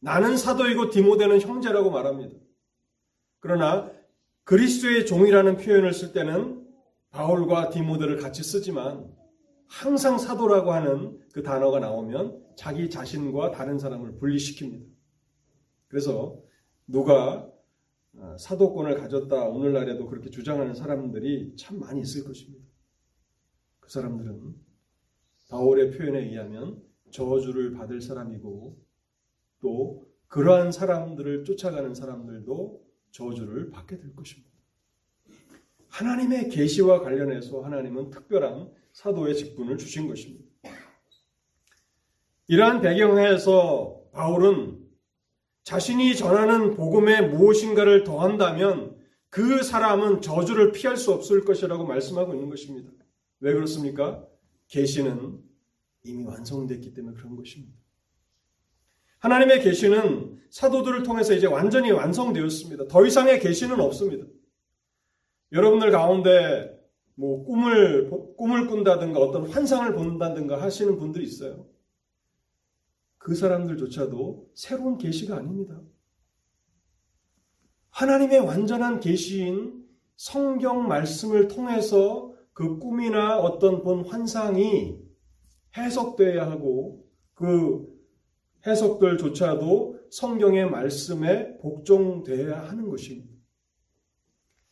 [0.01, 2.37] 나는 사도이고 디모데는 형제라고 말합니다.
[3.41, 3.91] 그러나
[4.45, 6.63] 그리스도의 종이라는 표현을 쓸 때는
[7.11, 9.11] 바울과 디모데를 같이 쓰지만
[9.67, 14.87] 항상 사도라고 하는 그 단어가 나오면 자기 자신과 다른 사람을 분리시킵니다.
[15.89, 16.39] 그래서
[16.87, 17.51] 누가
[18.17, 22.65] 아, 사도권을 가졌다 오늘날에도 그렇게 주장하는 사람들이 참 많이 있을 것입니다.
[23.81, 24.55] 그 사람들은
[25.49, 28.77] 바울의 표현에 의하면 저주를 받을 사람이고
[29.61, 34.51] 또 그러한 사람들을 쫓아가는 사람들도 저주를 받게 될 것입니다.
[35.89, 40.45] 하나님의 계시와 관련해서 하나님은 특별한 사도의 직분을 주신 것입니다.
[42.49, 44.85] 이러한 배경에서 바울은
[45.63, 48.97] 자신이 전하는 복음에 무엇인가를 더한다면
[49.31, 52.91] 그 사람은 저주를 피할 수 없을 것이라고 말씀하고 있는 것입니다.
[53.41, 54.27] 왜 그렇습니까?
[54.75, 55.41] 계시는
[56.03, 57.73] 이미 완성됐기 때문에 그런 것입니다.
[59.21, 62.89] 하나님의 계시는 사도들을 통해서 이제 완전히 완성되었습니다.
[62.89, 64.27] 더 이상의 계시는 없습니다.
[65.53, 66.77] 여러분들 가운데
[67.15, 71.69] 뭐 꿈을 꿈을 꾼다든가 어떤 환상을 본다든가 하시는 분들이 있어요.
[73.19, 75.81] 그 사람들조차도 새로운 계시가 아닙니다.
[77.91, 84.99] 하나님의 완전한 계시인 성경 말씀을 통해서 그 꿈이나 어떤 본 환상이
[85.77, 87.93] 해석되어야 하고 그
[88.67, 93.29] 해석들조차도 성경의 말씀에 복종되어야 하는 것입니다.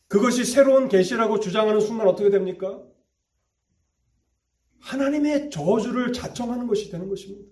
[0.07, 2.81] 그것이 새로운 계시라고 주장하는 순간 어떻게 됩니까?
[4.79, 7.49] 하나님의 저주를 자청하는 것이 되는 것입니다.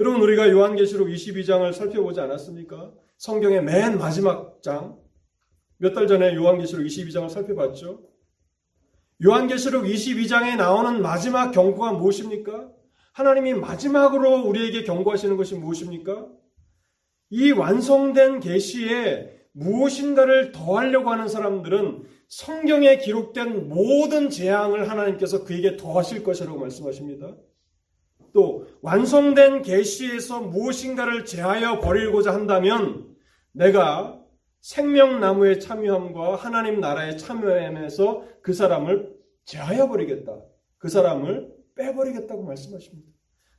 [0.00, 2.92] 여러분 우리가 요한계시록 22장을 살펴보지 않았습니까?
[3.16, 5.00] 성경의 맨 마지막 장.
[5.78, 8.07] 몇 달 전에 요한계시록 22장을 살펴봤죠.
[9.24, 12.70] 요한계시록 22장에 나오는 마지막 경고가 무엇입니까?
[13.12, 16.28] 하나님이 마지막으로 우리에게 경고하시는 것이 무엇입니까?
[17.30, 26.58] 이 완성된 계시에 무엇인가를 더하려고 하는 사람들은 성경에 기록된 모든 재앙을 하나님께서 그에게 더하실 것이라고
[26.58, 27.34] 말씀하십니다.
[28.32, 33.08] 또 완성된 계시에서 무엇인가를 제하여 버리고자 한다면
[33.52, 34.20] 내가
[34.60, 40.40] 생명나무의 참여함과 하나님 나라의 참여함에서 그 사람을 제하여 버리겠다.
[40.78, 43.08] 그 사람을 빼버리겠다고 말씀하십니다.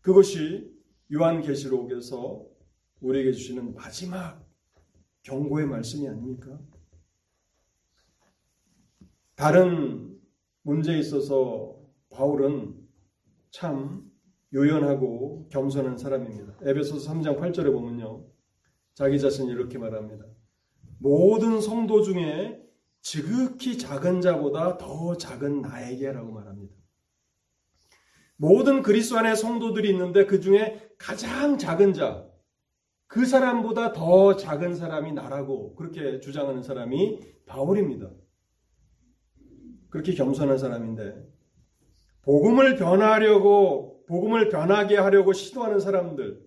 [0.01, 0.71] 그것이
[1.11, 2.45] 요한계시록에서
[3.01, 4.45] 우리에게 주시는 마지막
[5.23, 6.59] 경고의 말씀이 아닙니까?
[9.35, 10.19] 다른
[10.63, 12.75] 문제에 있어서 바울은
[13.51, 14.09] 참
[14.53, 16.57] 요연하고 겸손한 사람입니다.
[16.63, 18.25] 에베소서 3장 8절에 보면요.
[18.93, 20.25] 자기 자신이 이렇게 말합니다.
[20.99, 22.61] 모든 성도 중에
[23.01, 26.75] 지극히 작은 자보다 더 작은 나에게라고 말합니다.
[28.35, 32.25] 모든 그리스도 안에 성도들이 있는데 그 중에 가장 작은 자,
[33.07, 38.11] 그 사람보다 더 작은 사람이 나라고 그렇게 주장하는 사람이 바울입니다.
[39.89, 41.15] 그렇게 겸손한 사람인데
[42.21, 46.39] 복음을 변하려고 복음을 변하게 하려고 시도하는 사람들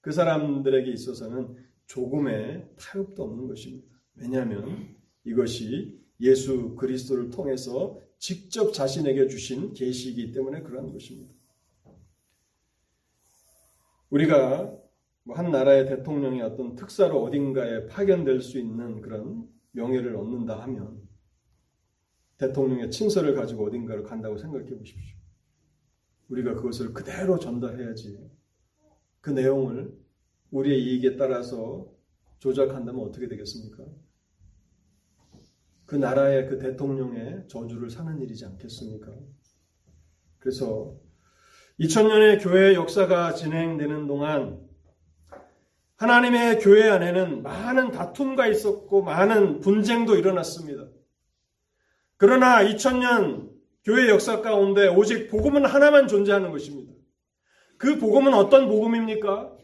[0.00, 1.56] 그 사람들에게 있어서는
[1.90, 3.88] 조금의 타협도 없는 것입니다.
[4.14, 11.34] 왜냐하면 이것이 예수 그리스도를 통해서 직접 자신에게 주신 계시이기 때문에 그러한 것입니다.
[14.10, 14.72] 우리가
[15.24, 21.08] 뭐한 나라의 대통령이 어떤 특사로 어딘가에 파견될 수 있는 그런 명예를 얻는다 하면
[22.36, 25.18] 대통령의 친서를 가지고 어딘가를 간다고 생각해 보십시오.
[26.28, 28.30] 우리가 그것을 그대로 전달해야지.
[29.20, 29.99] 그 내용을
[30.50, 31.86] 우리의 이익에 따라서
[32.38, 33.84] 조작한다면 어떻게 되겠습니까?
[35.86, 39.12] 그 나라의 그 대통령의 저주를 사는 일이지 않겠습니까?
[40.38, 40.96] 그래서
[41.80, 44.60] 2000년의 교회 역사가 진행되는 동안
[45.96, 50.88] 하나님의 교회 안에는 많은 다툼가 있었고 많은 분쟁도 일어났습니다.
[52.16, 53.50] 그러나 2000년
[53.84, 56.92] 교회 역사 가운데 오직 복음은 하나만 존재하는 것입니다.
[57.76, 59.56] 그 복음은 어떤 복음입니까?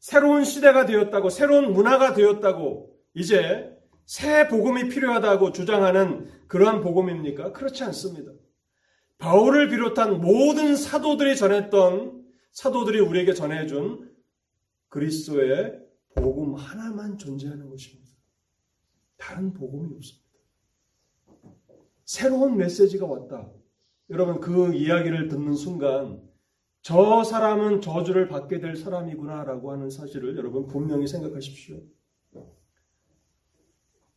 [0.00, 7.52] 새로운 시대가 되었다고, 새로운 문화가 되었다고, 이제 새 복음이 필요하다고 주장하는 그러한 복음입니까?
[7.52, 8.32] 그렇지 않습니다.
[9.18, 14.10] 바울을 비롯한 모든 사도들이 전했던 사도들이 우리에게 전해준
[14.88, 15.78] 그리스도의
[16.16, 18.10] 복음 하나만 존재하는 것입니다.
[19.16, 20.26] 다른 복음이 없습니다.
[22.04, 23.48] 새로운 메시지가 왔다.
[24.08, 26.20] 여러분 그 이야기를 듣는 순간
[26.82, 31.82] 저 사람은 저주를 받게 될 사람이구나라고 하는 사실을 여러분 분명히 생각하십시오.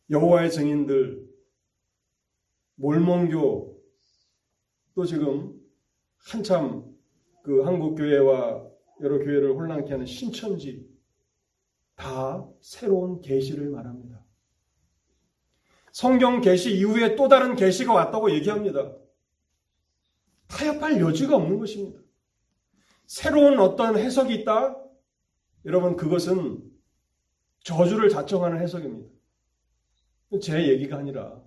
[0.10, 1.28] 여호와의 증인들,
[2.76, 3.82] 몰몬교,
[4.96, 5.60] 또 지금
[6.18, 6.86] 한참
[7.42, 8.66] 그 한국 교회와
[9.02, 10.88] 여러 교회를 혼란케 하는 신천지
[11.96, 14.24] 다 새로운 계시를 말합니다.
[15.92, 18.96] 성경 계시 이후에 또 다른 계시가 왔다고 얘기합니다.
[20.48, 22.03] 타협할 여지가 없는 것입니다.
[23.06, 24.78] 새로운 어떤 해석이 있다?
[25.66, 26.62] 여러분 그것은
[27.64, 29.10] 저주를 자청하는 해석입니다.
[30.42, 31.42] 제 얘기가 아니라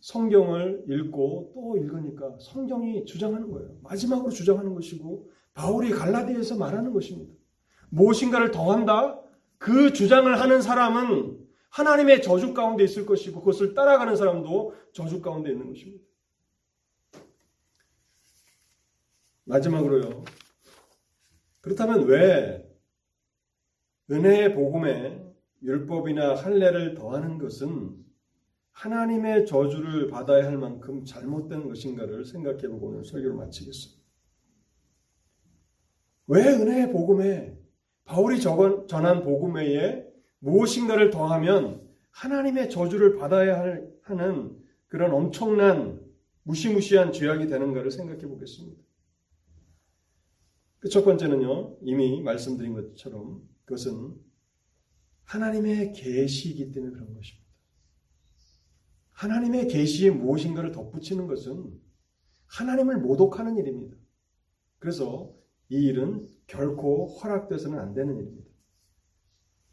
[0.00, 3.76] 성경을 읽고 또 읽으니까 성경이 주장하는 거예요.
[3.82, 7.32] 마지막으로 주장하는 것이고 바울이 갈라디아에서 말하는 것입니다.
[7.90, 9.20] 무엇인가를 더한다?
[9.58, 11.38] 그 주장을 하는 사람은
[11.70, 16.04] 하나님의 저주 가운데 있을 것이고 그것을 따라가는 사람도 저주 가운데 있는 것입니다.
[19.48, 20.24] 마지막으로요.
[21.62, 22.64] 그렇다면 왜
[24.10, 25.24] 은혜의 복음에
[25.62, 27.96] 율법이나 할례를 더하는 것은
[28.72, 34.02] 하나님의 저주를 받아야 할 만큼 잘못된 것인가를 생각해 보고 오늘 설교를 마치겠습니다.
[36.28, 37.58] 왜 은혜의 복음에
[38.04, 40.06] 바울이 전한 복음 외에
[40.38, 44.56] 무엇인가를 더하면 하나님의 저주를 받아야 하는
[44.86, 46.06] 그런 엄청난
[46.42, 48.87] 무시무시한 죄악이 되는가를 생각해 보겠습니다.
[50.80, 54.14] 그 첫 번째는요, 이미 말씀드린 것처럼 그것은
[55.24, 57.48] 하나님의 계시이기 때문에 그런 것입니다.
[59.10, 61.78] 하나님의 계시에 무엇인가를 덧붙이는 것은
[62.46, 63.96] 하나님을 모독하는 일입니다.
[64.78, 65.34] 그래서
[65.68, 68.48] 이 일은 결코 허락돼서는 안 되는 일입니다.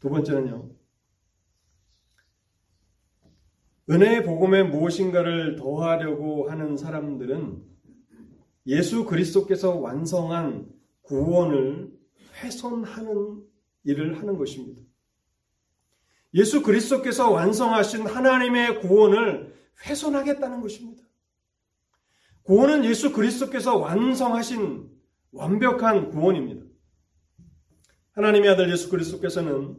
[0.00, 0.70] 두 번째는요.
[3.88, 7.64] 은혜의 복음에 무엇인가를 더하려고 하는 사람들은
[8.66, 10.75] 예수 그리스도께서 완성한
[11.06, 11.92] 구원을
[12.42, 13.42] 훼손하는
[13.84, 14.82] 일을 하는 것입니다.
[16.34, 19.54] 예수 그리스도께서 완성하신 하나님의 구원을
[19.86, 21.02] 훼손하겠다는 것입니다.
[22.42, 24.90] 구원은 예수 그리스도께서 완성하신
[25.32, 26.64] 완벽한 구원입니다.
[28.12, 29.76] 하나님의 아들 예수 그리스도께서는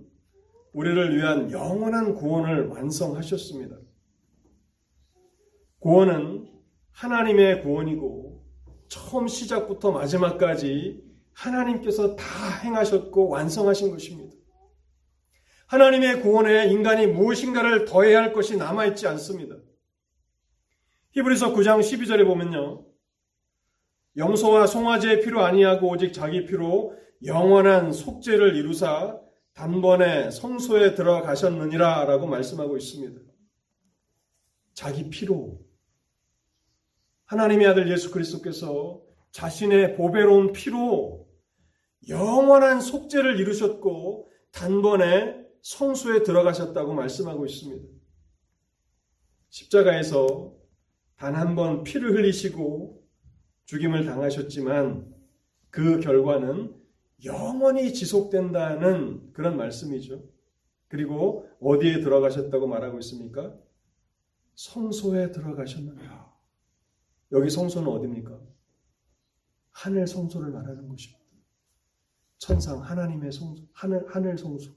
[0.74, 3.78] 우리를 위한 영원한 구원을 완성하셨습니다.
[5.80, 6.48] 구원은
[6.92, 8.46] 하나님의 구원이고
[8.88, 11.07] 처음 시작부터 마지막까지
[11.38, 12.26] 하나님께서 다
[12.64, 14.36] 행하셨고 완성하신 것입니다.
[15.68, 19.56] 하나님의 구원에 인간이 무엇인가를 더해야 할 것이 남아있지 않습니다.
[21.12, 22.86] 히브리서 9장 12절에 보면요.
[24.16, 29.20] 염소와 송아지의 피로 아니하고 오직 자기 피로 영원한 속죄를 이루사
[29.54, 33.20] 단번에 성소에 들어가셨느니라 라고 말씀하고 있습니다.
[34.74, 35.60] 자기 피로
[37.26, 41.27] 하나님의 아들 예수 그리스도께서 자신의 보배로운 피로
[42.08, 47.88] 영원한 속죄를 이루셨고 단번에 성소에 들어가셨다고 말씀하고 있습니다.
[49.50, 50.56] 십자가에서
[51.18, 53.04] 단 한 번 피를 흘리시고
[53.66, 55.14] 죽임을 당하셨지만
[55.70, 56.76] 그 결과는
[57.26, 60.24] 영원히 지속된다는 그런 말씀이죠.
[60.88, 63.58] 그리고 어디에 들어가셨다고 말하고 있습니까?
[64.56, 66.32] 성소에 들어가셨느냐.
[67.34, 68.40] 여기 성소는 어디입니까?
[69.72, 71.17] 하늘 성소를 말하는 것입니다.
[72.38, 74.72] 천상 하나님의 성소, 하늘, 하늘 성소.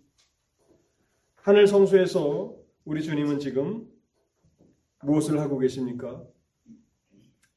[1.37, 3.91] 하늘 성소에서 우리 주님은 지금
[5.03, 6.25] 무엇을 하고 계십니까?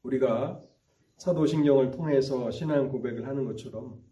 [0.04, 0.62] 우리가
[1.18, 4.04] 사도신경을 통해서 신앙 고백을 하는 것처럼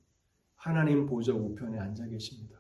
[0.56, 2.60] 하나님 보좌 우편에 앉아 계십니다.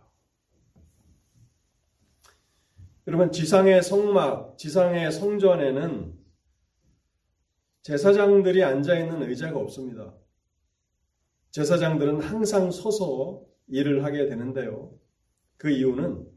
[3.08, 6.20] 여러분 지상의 성막, 지상의 성전에는
[7.82, 10.13] 제사장들이 앉아 있는 의자가 없습니다.
[11.51, 14.97] 제사장들은 항상 서서 일을 하게 되는데요.
[15.57, 16.27] 그 이유는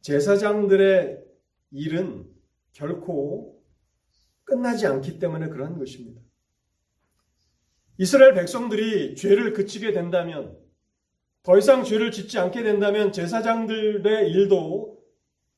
[0.00, 1.24] 제사장들의
[1.70, 2.28] 일은
[2.72, 3.62] 결코
[4.44, 6.20] 끝나지 않기 때문에 그러한 것입니다.
[7.98, 10.56] 이스라엘 백성들이 죄를 그치게 된다면
[11.42, 15.02] 더 이상 죄를 짓지 않게 된다면 제사장들의 일도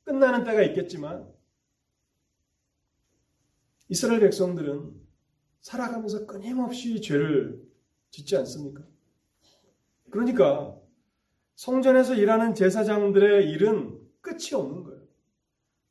[0.05, 1.29] 끝나는 때가 있겠지만
[3.89, 4.95] 이스라엘 백성들은
[5.61, 7.70] 살아가면서 끊임없이 죄를
[8.11, 8.83] 짓지 않습니까?
[10.11, 10.77] 그러니까
[11.55, 15.01] 성전에서 일하는 제사장들의 일은 끝이 없는 거예요.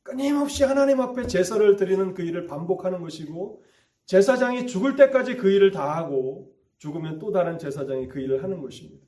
[0.02, 3.62] 끊임없이 하나님 앞에 제사를 드리는 그 일을 반복하는 것이고
[4.06, 9.06] 제사장이 죽을 때까지 그 일을 다 하고 죽으면 또 다른 제사장이 그 일을 하는 것입니다.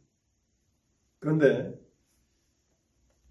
[1.19, 1.75] 그런데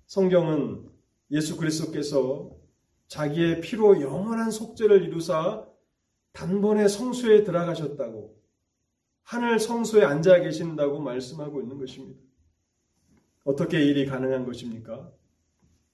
[0.07, 0.89] 성경은
[1.31, 2.51] 예수 그리스도께서
[3.07, 5.65] 자기의 피로 영원한 속죄를 이루사
[6.33, 8.40] 단번에 성소에 들어가셨다고
[9.23, 12.19] 하늘 성소에 앉아 계신다고 말씀하고 있는 것입니다.
[13.43, 15.11] 어떻게 일이 가능한 것입니까?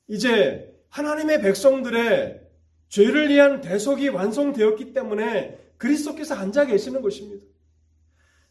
[0.08, 2.48] 이제 하나님의 백성들의
[2.90, 7.46] 죄를 위한 대속이 완성되었기 때문에 그리스도께서 앉아 계시는 것입니다.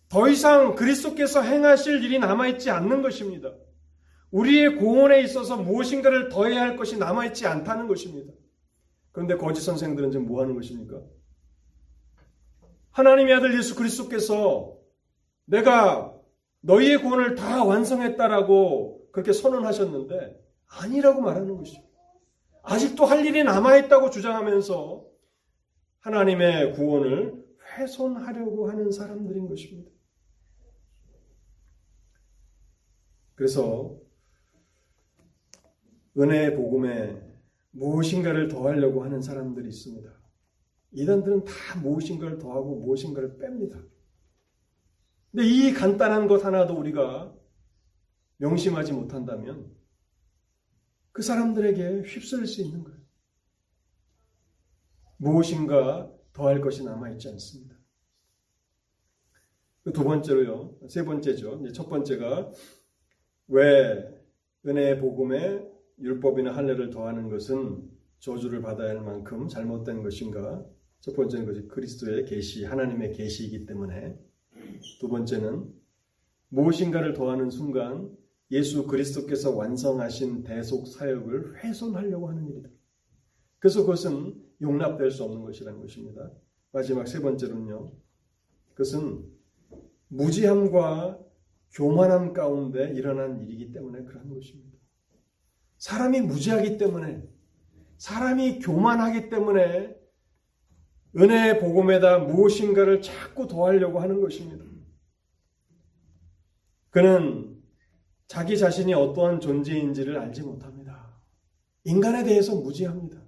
[0.08, 3.52] 더 이상 그리스도께서 행하실 일이 남아있지 않는 것입니다.
[4.30, 8.32] 우리의 공헌에 있어서 무엇인가를 더해야 할 것이 남아있지 않다는 것입니다.
[9.12, 11.00] 그런데 거짓 선생들은 지금 뭐 하는 것입니까?
[12.96, 14.78] 하나님의 아들 예수 그리스도께서
[15.44, 16.18] 내가
[16.60, 21.82] 너희의 구원을 다 완성했다라고 그렇게 선언하셨는데 아니라고 말하는 것이죠.
[22.62, 25.06] 아직도 할 일이 남아있다고 주장하면서
[26.00, 27.44] 하나님의 구원을
[27.76, 29.90] 훼손하려고 하는 사람들인 것입니다.
[33.34, 33.94] 그래서
[36.16, 37.22] 은혜의 복음에
[37.72, 40.15] 무엇인가를 더하려고 하는 사람들이 있습니다.
[40.92, 43.86] 이단들은 다 무엇인가를 더하고 무엇인가를 뺍니다.
[45.30, 47.34] 근데 이 간단한 것 하나도 우리가
[48.38, 49.70] 명심하지 못한다면
[51.12, 52.98] 그 사람들에게 휩쓸릴 수 있는 거예요.
[55.18, 57.76] 무엇인가 더할 것이 남아있지 않습니다.
[59.84, 61.72] 두 번째로요, 세 번째죠.
[61.72, 62.50] 첫 번째가
[63.48, 64.04] 왜
[64.66, 65.64] 은혜의 복음에
[65.98, 70.66] 율법이나 할례를 더하는 것은 저주를 받아야 할 만큼 잘못된 것인가?
[71.06, 74.18] 첫 번째는 것이 그리스도의 계시, 하나님의 계시이기 때문에
[74.98, 75.72] 두 번째는
[76.48, 78.10] 무엇인가를 더하는 순간
[78.50, 82.68] 예수 그리스도께서 완성하신 대속 사역을 훼손하려고 하는 일이다.
[83.60, 86.32] 그래서 그것은 용납될 수 없는 것이라는 것입니다.
[86.72, 87.92] 마지막 세 번째로는요.
[88.70, 89.24] 그것은
[90.08, 91.20] 무지함과
[91.72, 94.76] 교만함 가운데 일어난 일이기 때문에 그런 것입니다.
[95.78, 97.22] 사람이 무지하기 때문에
[97.96, 99.95] 사람이 교만하기 때문에
[101.16, 104.64] 은혜의 복음에다 무엇인가를 자꾸 더하려고 하는 것입니다.
[106.90, 107.56] 그는
[108.26, 111.20] 자기 자신이 어떠한 존재인지를 알지 못합니다.
[111.84, 113.22] 인간에 대해서 무지합니다.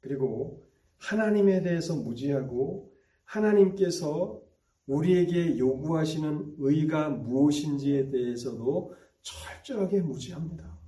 [0.00, 0.66] 그리고
[0.98, 2.92] 하나님에 대해서 무지하고
[3.24, 4.40] 하나님께서
[4.86, 10.78] 우리에게 요구하시는 의가 무엇인지에 대해서도 철저하게 무지합니다.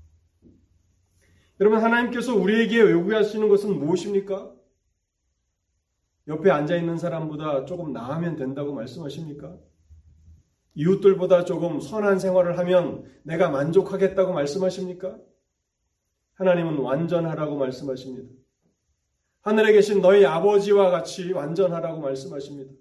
[1.61, 4.53] 여러분, 하나님께서 우리에게 요구하시는 것은 무엇입니까?
[6.27, 9.57] 옆에 앉아 있는 사람보다 조금 나으면 된다고 말씀하십니까?
[10.75, 15.19] 이웃들보다 조금 선한 생활을 하면 내가 만족하겠다고 말씀하십니까?
[16.35, 18.29] 하나님은 완전하라고 말씀하십니다.
[19.43, 22.73] 하늘에 계신 너희 아버지와 같이 완전하라고 말씀하십니다.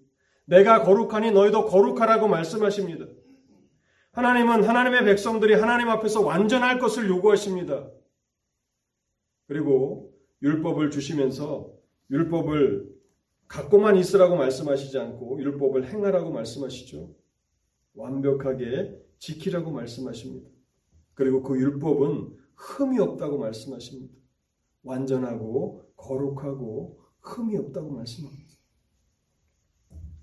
[0.46, 3.06] 내가 거룩하니 너희도 거룩하라고 말씀하십니다.
[4.14, 7.90] 하나님은 하나님의 백성들이 하나님 앞에서 완전할 것을 요구하십니다.
[9.48, 11.72] 그리고 율법을 주시면서
[12.10, 12.93] 율법을
[13.48, 17.16] 갖고만 있으라고 말씀하시지 않고 율법을 행하라고 말씀하시죠.
[17.96, 20.50] 완벽하게 지키라고 말씀하십니다.
[21.14, 24.14] 그리고 그 율법은 흠이 없다고 말씀하십니다.
[24.84, 28.54] 완전하고 거룩하고 흠이 없다고 말씀합니다.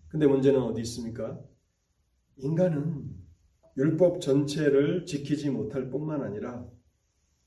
[0.08, 1.40] 근데 문제는 어디 있습니까?
[2.36, 3.20] 인간은
[3.76, 6.68] 율법 전체를 지키지 못할 뿐만 아니라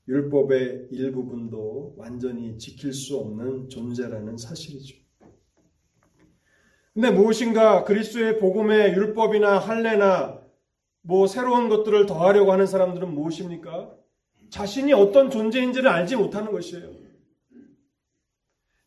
[0.08, 5.03] 율법의 일부분도 완전히 지킬 수 없는 존재라는 사실이죠.
[6.94, 10.40] 근데 무엇인가 그리스도의 복음의 율법이나 할례나
[11.02, 13.92] 뭐 새로운 것들을 더하려고 하는 사람들은 무엇입니까?
[14.50, 16.94] 자신이 어떤 존재인지를 알지 못하는 것이에요.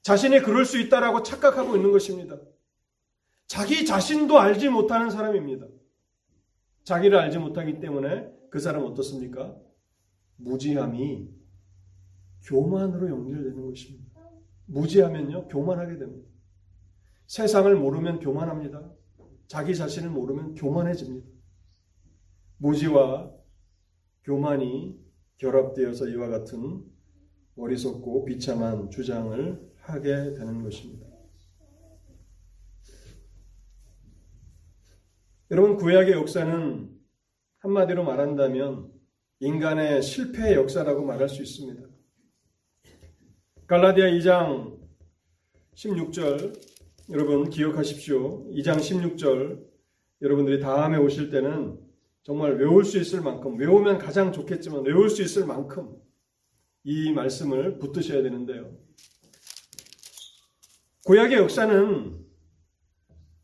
[0.03, 2.37] 자신이 그럴 수 있다라고 착각하고 있는 것입니다.
[3.45, 5.67] 자기 자신도 알지 못하는 사람입니다.
[6.85, 9.53] 자기를 알지 못하기 때문에 그 사람 어떻습니까?
[10.37, 11.29] 무지함이
[12.45, 14.07] 교만으로 연결되는 것입니다.
[14.67, 16.26] 무지하면요, 교만하게 됩니다.
[17.27, 18.89] 세상을 모르면 교만합니다.
[19.47, 21.27] 자기 자신을 모르면 교만해집니다.
[22.57, 23.31] 무지와
[24.23, 24.97] 교만이
[25.37, 26.83] 결합되어서 이와 같은
[27.57, 31.07] 어리석고 비참한 주장을 하게 되는 것입니다.
[35.51, 36.97] 여러분, 구약의 역사는
[37.59, 38.91] 한마디로 말한다면
[39.39, 41.87] 인간의 실패의 역사라고 말할 수 있습니다.
[43.67, 44.79] 갈라디아 2장
[45.75, 46.76] 16절
[47.09, 48.49] 여러분 기억하십시오.
[48.51, 49.65] 2장 16절
[50.21, 51.79] 여러분들이 다음에 오실 때는
[52.23, 55.95] 정말 외울 수 있을 만큼 외우면 가장 좋겠지만 외울 수 있을 만큼
[56.83, 58.75] 이 말씀을 붙드셔야 되는데요.
[61.05, 62.25] 구약의 역사는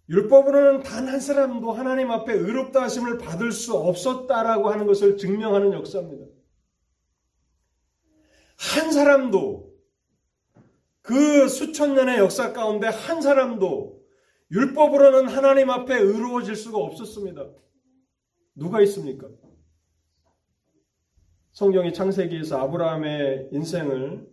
[0.09, 6.26] 율법으로는 단 한 사람도 하나님 앞에 의롭다 하심을 받을 수 없었다라고 하는 것을 증명하는 역사입니다.
[8.57, 9.72] 한 사람도
[11.04, 14.01] 그 수천 년의 역사 가운데 한 사람도
[14.51, 17.45] 율법으로는 하나님 앞에 의로워질 수가 없었습니다.
[18.56, 19.28] 누가 있습니까?
[21.51, 24.28] 성경이 창세기에서 아브라함의 인생을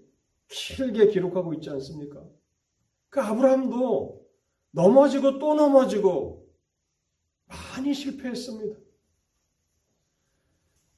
[0.48, 2.24] 길게 기록하고 있지 않습니까?
[3.08, 4.24] 그 아브라함도
[4.70, 6.48] 넘어지고 또 넘어지고
[7.46, 8.78] 많이 실패했습니다.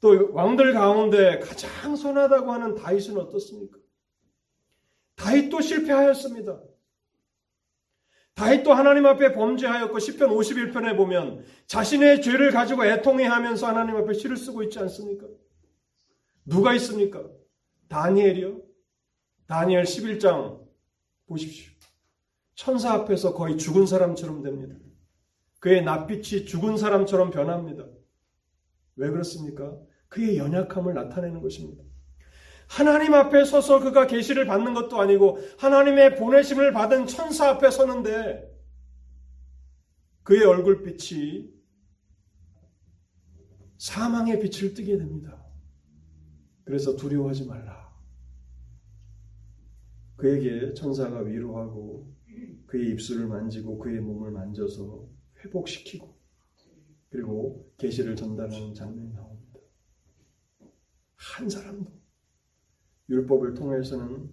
[0.00, 3.81] 또 왕들 가운데 가장 선하다고 하는 다윗은 어떻습니까?
[5.22, 6.60] 다윗도 실패하였습니다.
[8.34, 14.36] 다윗도 하나님 앞에 범죄하였고 10편 51편에 보면 자신의 죄를 가지고 애통해 하면서 하나님 앞에 시를
[14.36, 15.28] 쓰고 있지 않습니까?
[16.44, 17.24] 누가 있습니까?
[17.88, 18.62] 다니엘이요.
[19.46, 20.66] 다니엘 11장
[21.26, 21.70] 보십시오.
[22.56, 24.74] 천사 앞에서 거의 죽은 사람처럼 됩니다.
[25.60, 27.86] 그의 낯빛이 죽은 사람처럼 변합니다.
[28.96, 29.78] 왜 그렇습니까?
[30.08, 31.84] 그의 연약함을 나타내는 것입니다.
[32.72, 38.50] 하나님 앞에 서서 그가 계시를 받는 것도 아니고 하나님의 보내심을 받은 천사 앞에 서는데
[40.22, 41.52] 그의 얼굴빛이
[43.76, 45.44] 사망의 빛을 띠게 됩니다.
[46.64, 47.92] 그래서 두려워하지 말라.
[50.16, 52.10] 그에게 천사가 위로하고
[52.68, 55.06] 그의 입술을 만지고 그의 몸을 만져서
[55.44, 56.16] 회복시키고
[57.10, 59.58] 그리고 계시를 전달하는 장면이 나옵니다.
[61.16, 62.01] 한 사람도
[63.08, 64.30] 율법을 통해서는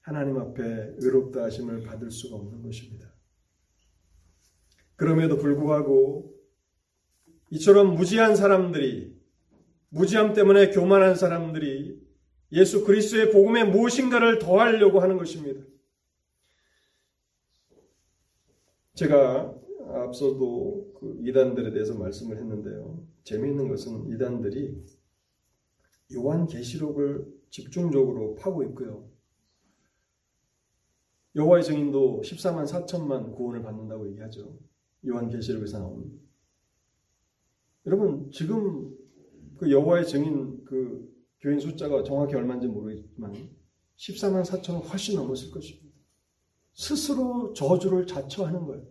[0.00, 3.12] 하나님 앞에 의롭다 하심을 받을 수가 없는 것입니다.
[4.96, 6.34] 그럼에도 불구하고
[7.50, 9.16] 이처럼 무지한 사람들이
[9.90, 12.00] 무지함 때문에 교만한 사람들이
[12.52, 15.62] 예수 그리스도의 복음에 무엇인가를 더하려고 하는 것입니다.
[18.94, 19.54] 제가
[19.86, 23.06] 앞서도 그 이단들에 대해서 말씀을 했는데요.
[23.24, 24.84] 재미있는 것은 이단들이
[26.14, 29.08] 요한 계시록을 집중적으로 파고 있고요.
[31.34, 34.58] 여호와의 증인도 14만 4천만 구원을 받는다고 얘기하죠.
[35.06, 36.20] 요한 계시록에서 나온.
[37.86, 38.96] 여러분 지금
[39.56, 41.08] 그 여호와의 증인 그
[41.40, 43.32] 교인 숫자가 정확히 얼마인지 모르겠지만
[43.96, 45.88] 14만 4천은 훨씬 넘었을 것입니다.
[46.74, 48.86] 스스로 저주를 자처하는 거예요.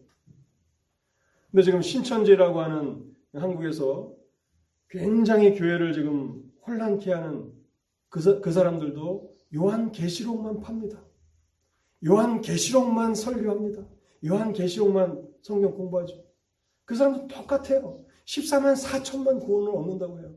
[1.52, 4.14] 근데 지금 신천지라고 하는 한국에서
[4.90, 7.57] 굉장히 교회를 지금 혼란케 하는
[8.10, 11.04] 그, 그 사람들도 요한 계시록만 팝니다.
[12.06, 13.86] 요한 계시록만 설교합니다.
[14.26, 16.24] 요한 계시록만 성경 공부하죠.
[16.86, 18.06] 그 사람도 똑같아요.
[18.26, 20.36] 14만 4천만 구원을 얻는다고 해요.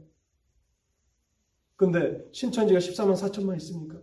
[1.76, 4.00] 근데 신천지가 14만 4천만 있습니까?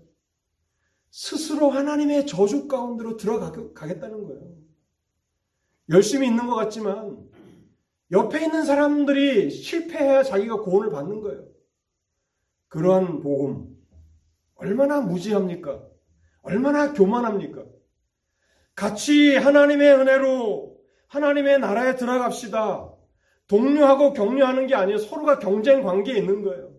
[1.09, 4.55] 스스로 하나님의 저주 가운데로 들어가겠다는 거예요.
[5.89, 7.29] 열심히 있는 것 같지만
[8.11, 11.47] 옆에 있는 사람들이 실패해야 자기가 구원을 받는 거예요.
[12.69, 13.67] 그러한 복음
[14.55, 15.83] 얼마나 무지합니까?
[16.41, 17.65] 얼마나 교만합니까?
[18.75, 22.93] 같이 하나님의 은혜로 하나님의 나라에 들어갑시다.
[23.47, 24.97] 동료하고 격려하는 게 아니에요.
[24.97, 26.73] 서로가 경쟁 관계에 있는 거예요.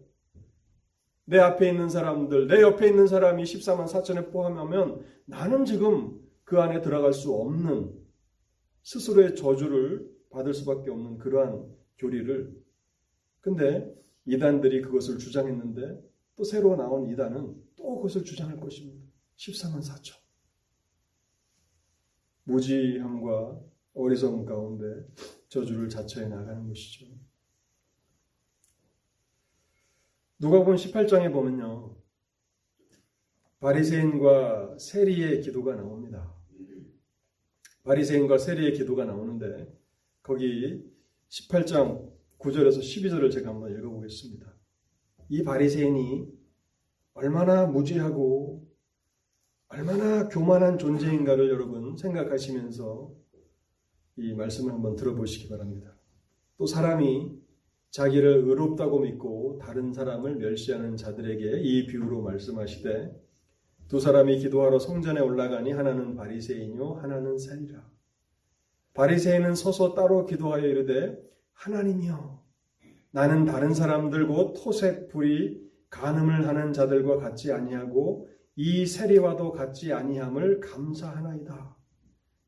[1.25, 6.81] 내 앞에 있는 사람들, 내 옆에 있는 사람이 14만 4천에 포함하면 나는 지금 그 안에
[6.81, 7.93] 들어갈 수 없는
[8.83, 11.67] 스스로의 저주를 받을 수밖에 없는 그러한
[11.99, 12.55] 교리를
[13.41, 13.95] 근데
[14.29, 16.07] 이단들이 그것을 주장했는데
[16.37, 19.03] 또 새로 나온 이단은 또 그것을 주장할 것입니다.
[19.37, 20.19] 14만 4천.
[22.45, 23.61] 무지함과
[23.95, 24.87] 어리석음 가운데
[25.49, 27.07] 저주를 자처해 나가는 것이죠.
[30.39, 31.97] 누가복음 18장에 보면요.
[33.61, 36.35] 바리새인과 세리의 기도가 나옵니다.
[37.83, 39.75] 바리새인과 세리의 기도가 나오는데
[40.23, 40.85] 거기
[41.29, 44.53] 18장 9절에서 12절을 제가 한번 읽어 보겠습니다.
[45.29, 46.27] 이 바리새인이
[47.15, 48.67] 얼마나 무지하고
[49.69, 53.13] 얼마나 교만한 존재인가를 여러분 생각하시면서
[54.17, 55.95] 이 말씀을 한번 들어보시기 바랍니다.
[56.57, 57.39] 또 사람이
[57.91, 63.29] 자기를 의롭다고 믿고 다른 사람을 멸시하는 자들에게 이 비유로 말씀하시되
[63.89, 67.89] 두 사람이 기도하러 성전에 올라가니 하나는 바리새인요 하나는 세리라.
[68.95, 72.48] 바리새인은 서서 따로 기도하여 이르되 하나님이여
[73.11, 80.61] 나는 다른 사람들 곧 토색 불이 간음을 하는 자들과 같지 아니하고 이 세리와도 같지 아니함을
[80.61, 81.77] 감사하나이다.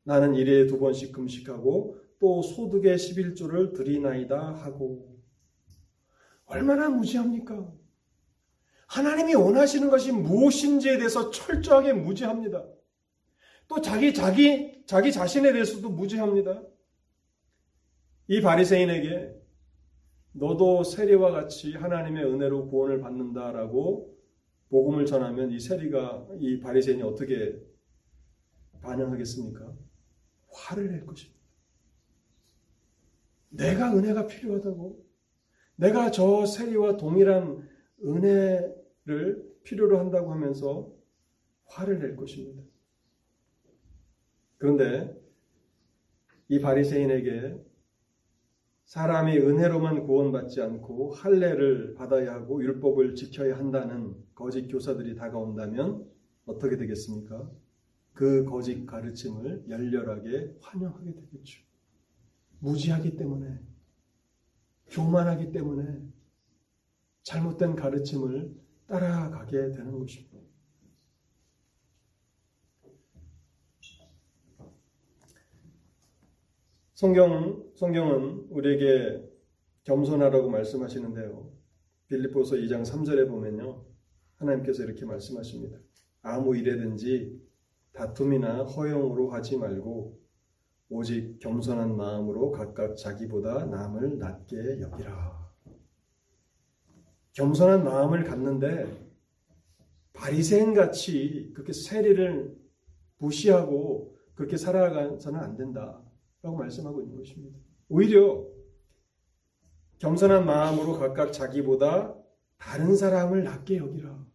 [0.03, 5.17] 나는 일에 두 번씩 금식하고 또 소득의 11조를 드리나이다 하고
[6.45, 7.71] 얼마나 무지합니까?
[8.87, 12.65] 하나님이 원하시는 것이 무엇인지에 대해서 철저하게 무지합니다.
[13.67, 16.61] 또 자기 자기 자기 자신에 대해서도 무지합니다.
[18.27, 19.40] 이 바리새인에게
[20.33, 24.17] 너도 세리와 같이 하나님의 은혜로 구원을 받는다라고
[24.69, 27.61] 복음을 전하면 이 세리가 이 바리새인이 어떻게
[28.81, 29.73] 반응하겠습니까?
[30.49, 31.39] 화를 낼 것입니다.
[33.49, 35.05] 내가 은혜가 필요하다고
[35.75, 37.67] 내가 저 세리와 동일한
[38.03, 40.91] 은혜를 필요로 한다고 하면서
[41.65, 42.63] 화를 낼 것입니다.
[44.57, 45.19] 그런데
[46.47, 47.70] 이 바리새인에게
[48.91, 56.05] 사람이 은혜로만 구원받지 않고 할례를 받아야 하고 율법을 지켜야 한다는 거짓 교사들이 다가온다면
[56.45, 57.49] 어떻게 되겠습니까?
[58.11, 61.63] 그 거짓 가르침을 열렬하게 환영하게 되겠죠.
[62.59, 63.61] 무지하기 때문에,
[64.89, 66.01] 교만하기 때문에
[67.23, 68.53] 잘못된 가르침을
[68.87, 70.30] 따라가게 되는 것입니다.
[77.01, 79.27] 성경, 성경은 우리에게
[79.85, 81.51] 겸손하라고 말씀하시는데요.
[82.05, 83.83] 빌립보서 2장 3절에 보면요.
[84.35, 85.79] 하나님께서 이렇게 말씀하십니다.
[86.21, 87.41] 아무 일에든지
[87.93, 90.21] 다툼이나 허용으로 하지 말고
[90.89, 95.51] 오직 겸손한 마음으로 각각 자기보다 남을 낮게 여기라.
[97.33, 99.09] 겸손한 마음을 갖는데
[100.13, 102.55] 바리새인 같이 그렇게 세리를
[103.17, 106.10] 무시하고 그렇게 살아가서는 안 된다
[106.41, 107.59] 라고 말씀하고 있는 것입니다.
[107.89, 108.47] 오히려
[109.99, 112.15] 겸손한 마음으로 각각 자기보다
[112.57, 114.25] 다른 사람을 낮게 여기라.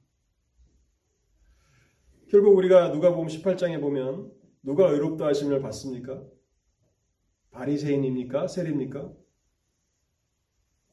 [2.28, 4.32] 결국 우리가 누가복음 18장에 보면
[4.62, 6.24] 누가 의롭다 하심을 받습니까?
[7.50, 8.48] 바리새인입니까?
[8.48, 9.12] 세리입니까?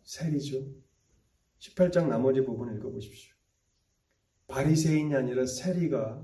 [0.03, 0.66] 세리죠.
[1.59, 3.34] 18장 나머지 부분 읽어보십시오.
[4.47, 6.24] 바리새인이 아니라 세리가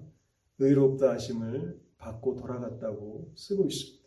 [0.59, 3.98] 의롭다 하심을 받고 돌아갔다고 쓰고 있습니다.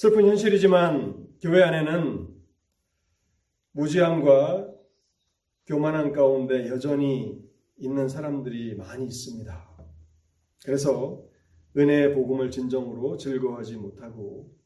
[0.00, 2.26] 슬픈 현실이지만 교회 안에는
[3.72, 4.72] 무지함과
[5.66, 7.46] 교만한 가운데 여전히
[7.76, 9.68] 있는 사람들이 많이 있습니다.
[10.64, 11.22] 그래서
[11.76, 14.56] 은혜의 복음을 진정으로 즐거워하지 못하고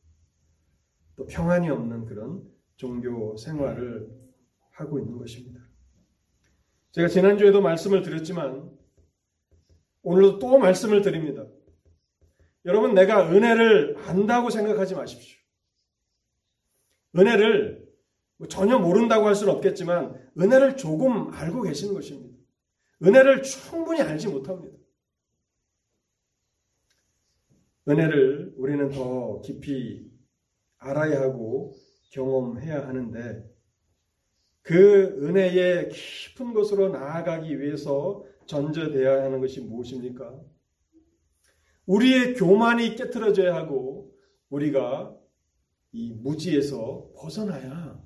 [1.16, 4.08] 또 평안이 없는 그런 종교 생활을
[4.70, 5.60] 하고 있는 것입니다.
[6.92, 8.70] 제가 지난주에도 말씀을 드렸지만
[10.02, 11.44] 오늘도 또 말씀을 드립니다.
[12.64, 15.38] 여러분, 내가 은혜를 안다고 생각하지 마십시오.
[17.16, 17.84] 은혜를
[18.36, 22.36] 뭐 전혀 모른다고 할 수는 없겠지만 은혜를 조금 알고 계시는 것입니다.
[23.02, 24.76] 은혜를 충분히 알지 못합니다.
[27.88, 30.10] 은혜를 우리는 더 깊이
[30.78, 31.74] 알아야 하고
[32.12, 33.44] 경험해야 하는데
[34.62, 40.40] 그 은혜의 깊은 곳으로 나아가기 위해서 전제되어야 하는 것이 무엇입니까?
[41.86, 44.14] 우리의 교만이 깨뜨려져야 하고
[44.48, 45.16] 우리가
[45.92, 48.02] 이 무지에서 벗어나야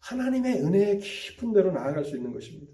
[0.00, 2.72] 하나님의 은혜의 깊은 데로 나아갈 수 있는 것입니다.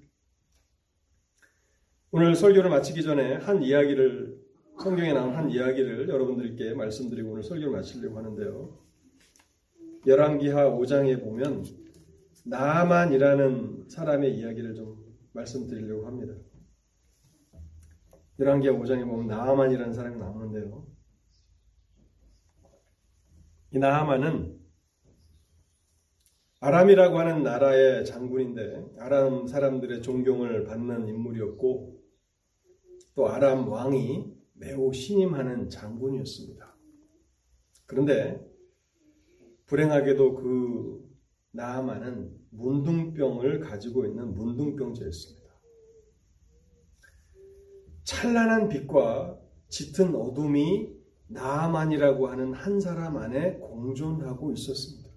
[2.11, 4.45] 오늘 설교를 마치기 전에 한 이야기를
[4.81, 8.79] 성경에 나온 한 이야기를 여러분들께 말씀드리고 오늘 설교를 마치려고 하는데요.
[10.07, 11.65] 열왕기하 5장에 보면
[12.45, 15.03] 나만이라는 사람의 이야기를 좀
[15.33, 16.35] 말씀드리려고 합니다.
[18.39, 20.87] 열왕기하 5장에 보면 나만이라는 사람이 나오는데요.
[23.71, 24.61] 이 나만은
[26.61, 32.01] 아람이라고 하는 나라의 장군인데 아람 사람들의 존경을 받는 인물이었고
[33.15, 36.75] 또 아람 왕이 매우 신임하는 장군이었습니다.
[37.87, 38.41] 그런데
[39.67, 41.05] 불행하게도 그
[41.53, 45.44] 나아만은 문둥병을 가지고 있는 문둥병자였습니다.
[48.05, 49.39] 찬란한 빛과
[49.69, 50.95] 짙은 어둠이
[51.27, 55.11] 나아만이라고 하는 한 사람 안에 공존하고 있었습니다.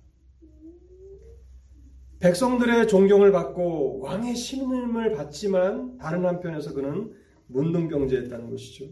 [2.19, 7.13] 백성들의 존경을 받고 왕의 신임을 받지만 다른 한편에서 그는
[7.47, 8.85] 문둥병자였다는 것이죠.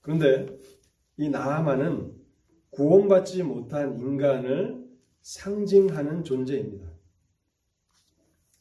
[0.00, 0.46] 그런데
[1.18, 2.16] 이 나아만은
[2.70, 4.86] 구원받지 못한 인간을
[5.20, 6.88] 상징하는 존재입니다.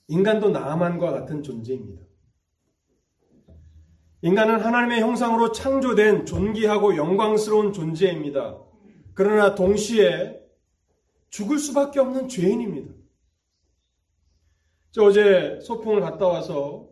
[0.10, 2.07] 인간도 나아만과 같은 존재입니다.
[4.22, 8.60] 인간은 하나님의 형상으로 창조된 존귀하고 영광스러운 존재입니다.
[9.14, 10.42] 그러나 동시에
[11.30, 12.94] 죽을 수밖에 없는 죄인입니다.
[14.92, 16.90] 저 어제 소풍을 갔다 와서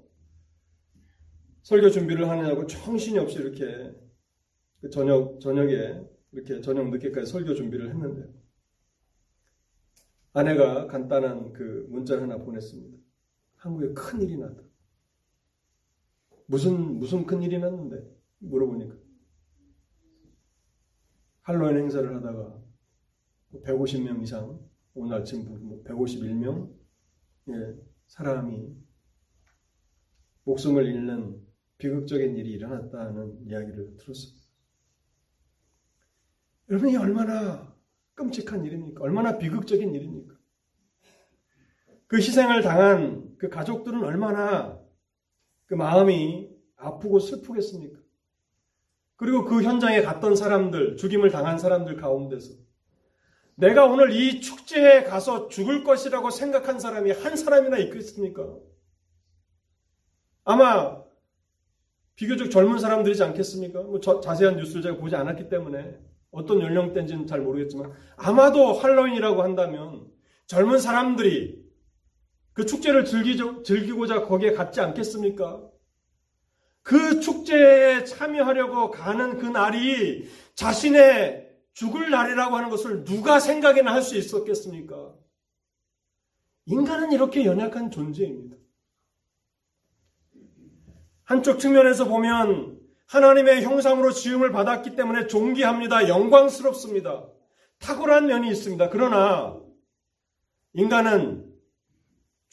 [1.63, 3.91] 설교 준비를 하느냐고 정신이 없이 이렇게
[4.81, 5.99] 그 저녁, 저녁에
[6.31, 8.27] 이렇게 저녁 늦게까지 설교 준비를 했는데요.
[10.33, 12.97] 아내가 간단한 그 문자를 하나 보냈습니다.
[13.55, 14.61] 한국에 큰 일이 났다.
[16.47, 18.03] 무슨, 무슨 큰 일이 났는데?
[18.39, 18.95] 물어보니까.
[21.41, 22.61] 할로윈 행사를 하다가
[23.63, 24.59] 150명 이상,
[24.93, 25.43] 오늘 아침
[25.83, 26.73] 151명,
[27.49, 27.75] 예,
[28.07, 28.75] 사람이
[30.43, 31.45] 목숨을 잃는
[31.77, 34.45] 비극적인 일이 일어났다는 이야기를 들었습니다.
[36.69, 37.75] 여러분, 이 얼마나
[38.15, 39.03] 끔찍한 일입니까?
[39.03, 40.35] 얼마나 비극적인 일입니까?
[42.07, 44.84] 그 희생을 당한 그 가족들은 얼마나
[45.65, 47.99] 그 마음이 아프고 슬프겠습니까?
[49.17, 52.53] 그리고 그 현장에 갔던 사람들, 죽임을 당한 사람들 가운데서
[53.55, 58.45] 내가 오늘 이 축제에 가서 죽을 것이라고 생각한 사람이 한 사람이나 있겠습니까?
[60.43, 61.03] 아마
[62.15, 63.81] 비교적 젊은 사람들이지 않겠습니까?
[63.81, 65.97] 뭐 자세한 뉴스를 제가 보지 않았기 때문에
[66.31, 70.05] 어떤 연령대인지는 잘 모르겠지만 아마도 할로윈이라고 한다면
[70.47, 71.64] 젊은 사람들이
[72.55, 75.61] 그 축제를 즐기고자 거기에 갔지 않겠습니까?
[76.81, 84.15] 그 축제에 참여하려고 가는 그 날이 자신의 죽을 날이라고 하는 것을 누가 생각이나 할 수
[84.15, 85.13] 있었겠습니까?
[86.67, 88.55] 인간은 이렇게 연약한 존재입니다.
[91.25, 96.07] 한쪽 측면에서 보면 하나님의 형상으로 지음을 받았기 때문에 존귀합니다.
[96.07, 97.25] 영광스럽습니다.
[97.79, 98.89] 탁월한 면이 있습니다.
[98.89, 99.59] 그러나
[100.73, 101.44] 인간은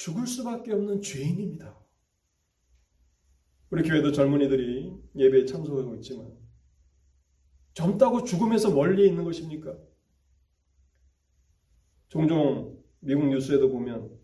[0.02, 1.80] 죽을 수밖에 없는 죄인입니다.
[3.70, 6.36] 우리 교회도 젊은이들이 예배에 참석하고 있지만
[7.74, 9.78] 젊다고 죽음에서 멀리 있는 것입니까?
[12.08, 14.18] 종종 미국 뉴스에도 보면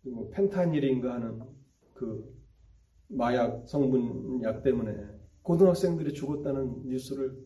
[0.00, 1.42] 뭐 펜타닐인가 하는
[1.92, 2.34] 그
[3.08, 4.96] 마약 성분 약 때문에
[5.42, 7.36] 고등학생들이 죽었다는 뉴스를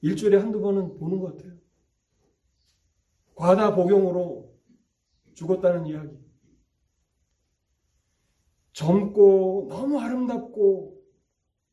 [0.00, 1.52] 일주일에 한두 번은 보는 것 같아요.
[3.34, 4.58] 과다 복용으로
[5.34, 6.19] 죽었다는 이야기.
[8.72, 11.00] 젊고 너무 아름답고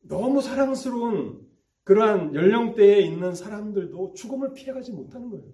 [0.00, 1.46] 너무 사랑스러운
[1.84, 5.52] 그러한 연령대에 있는 사람들도 죽음을 피해가지 못하는 거예요.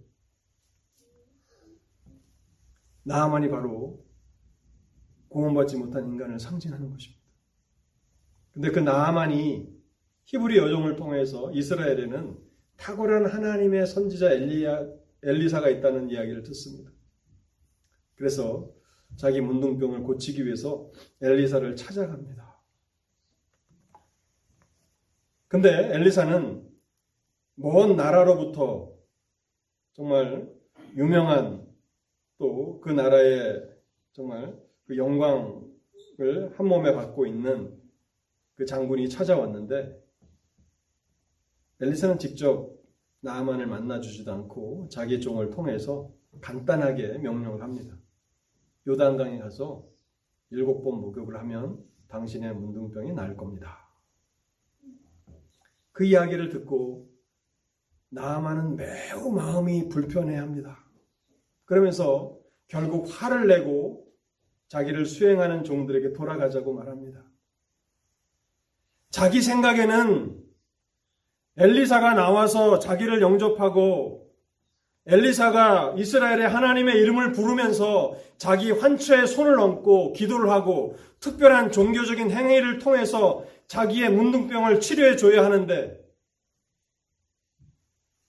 [3.04, 4.04] 나만이 바로
[5.28, 7.22] 구원받지 못한 인간을 상징하는 것입니다.
[8.52, 9.74] 근데 그 나만이
[10.24, 12.38] 히브리 여종을 통해서 이스라엘에는
[12.76, 14.86] 탁월한 하나님의 선지자 엘리야,
[15.22, 16.90] 엘리사가 있다는 이야기를 듣습니다.
[18.16, 18.73] 그래서
[19.16, 20.90] 자기 문둥병을 고치기 위해서
[21.22, 22.60] 엘리사를 찾아갑니다.
[25.48, 26.68] 근데 엘리사는
[27.56, 28.92] 먼 나라로부터
[29.92, 30.52] 정말
[30.96, 31.64] 유명한
[32.38, 33.66] 또 그 나라의
[34.12, 35.62] 정말 그 영광을
[36.56, 37.80] 한 몸에 받고 있는
[38.56, 40.04] 그 장군이 찾아왔는데
[41.80, 42.74] 엘리사는 직접
[43.20, 47.96] 나아만을 만나주지도 않고 자기 종을 통해서 간단하게 명령을 합니다.
[48.86, 49.86] 요단강에 가서
[50.50, 53.88] 일곱 번 목욕을 하면 당신의 문둥병이 나을 겁니다.
[55.92, 57.08] 그 이야기를 듣고
[58.10, 60.84] 나아만은 매우 마음이 불편해합니다.
[61.64, 64.06] 그러면서 결국 화를 내고
[64.68, 67.24] 자기를 수행하는 종들에게 돌아가자고 말합니다.
[69.10, 70.42] 자기 생각에는
[71.56, 74.23] 엘리사가 나와서 자기를 영접하고
[75.06, 83.44] 엘리사가 이스라엘의 하나님의 이름을 부르면서 자기 환처에 손을 얹고 기도를 하고 특별한 종교적인 행위를 통해서
[83.66, 86.02] 자기의 문둥병을 치료해 줘야 하는데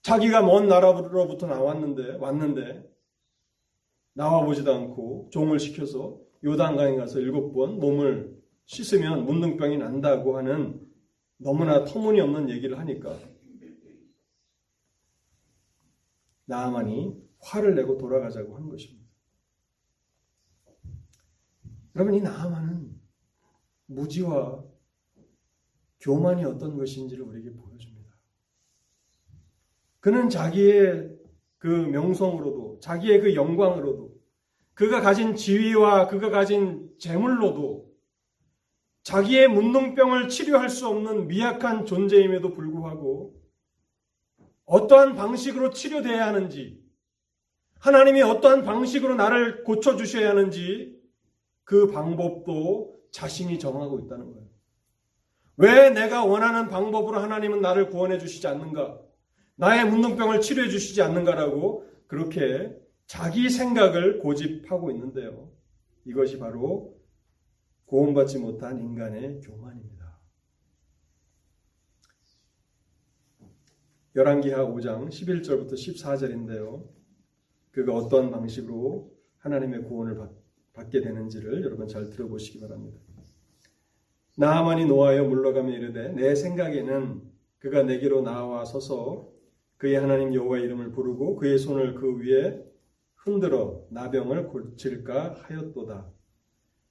[0.02, 2.84] 자기가 먼 나라로부터 나왔는데 왔는데
[4.12, 10.80] 나와 보지도 않고 종을 시켜서 요단강에 가서 일곱 번 몸을 씻으면 문둥병이 난다고 하는
[11.38, 13.16] 너무나 터무니없는 얘기를 하니까
[16.46, 19.06] 나아만이 화를 내고 돌아가자고 한 것입니다.
[21.94, 22.94] 여러분 이 나아만은
[23.86, 24.64] 무지와
[26.00, 28.14] 교만이 어떤 것인지를 우리에게 보여줍니다.
[30.00, 31.16] 그는 자기의
[31.58, 34.14] 그 명성으로도 자기의 그 영광으로도
[34.74, 37.86] 그가 가진 지위와 그가 가진 재물로도
[39.02, 43.15] 자기의 문둥병을 치료할 수 없는 미약한 존재임에도 불구하고
[44.66, 46.84] 어떠한 방식으로 치료돼야 하는지
[47.78, 51.00] 하나님이 어떠한 방식으로 나를 고쳐주셔야 하는지
[51.64, 54.46] 그 방법도 자신이 정하고 있다는 거예요.
[55.58, 59.00] 왜 내가 원하는 방법으로 하나님은 나를 구원해 주시지 않는가?
[59.56, 65.50] 나의 문둥병을 치료해 주시지 않는가라고 그렇게 자기 생각을 고집하고 있는데요.
[66.04, 66.94] 이것이 바로
[67.86, 69.95] 구원받지 못한 인간의 교만입니다.
[74.16, 76.82] 열왕기하 5장 11절부터 14절인데요.
[77.70, 80.16] 그가 어떤 방식으로 하나님의 구원을
[80.72, 82.98] 받, 게 되는지를 여러분 잘 들어보시기 바랍니다.
[84.38, 87.22] 나하만이 노하여 물러가며 이르되 내 생각에는
[87.58, 89.30] 그가 내게로 나와 서서
[89.76, 92.64] 그의 하나님 여호와 이름을 부르고 그의 손을 그 위에
[93.16, 96.10] 흔들어 나병을 고칠까 하였도다.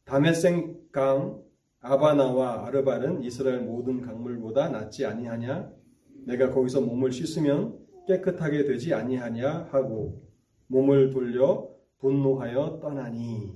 [0.03, 1.43] 다메생 강
[1.80, 5.84] 아바나와 아르발은 이스라엘 모든 강물보다 낫지 아니하냐?
[6.26, 10.23] 내가 거기서 몸을 씻으면 깨끗하게 되지 아니하냐 하고
[10.67, 11.69] 몸을 돌려
[11.99, 13.53] 분노하여 떠나니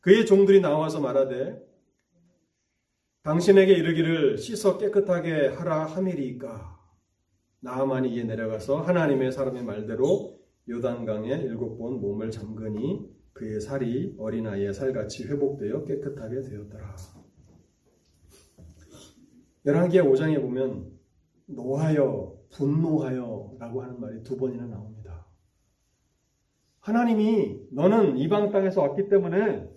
[0.00, 1.64] 그의 종들이 나와서 말하되
[3.22, 6.76] 당신에게 이르기를 씻어 깨끗하게 하라 하밀이까
[7.60, 10.38] 나아만이 이에 내려가서 하나님의 사람의 말대로
[10.68, 16.96] 요단강에 일곱 번 몸을 잠그니 그의 살이 어린아이의 살같이 회복되어 깨끗하게 되었더라.
[19.66, 20.95] 열왕기하 5장에 보면
[21.46, 25.26] 노하여, 분노하여 라고 하는 말이 두 번이나 나옵니다.
[26.80, 29.68] 하나님이 너는 이방 땅에서 왔기 때문에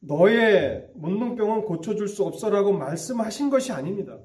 [0.00, 4.18] 너의 문둥병은 고쳐줄 수 없어라고 말씀하신 것이 아닙니다.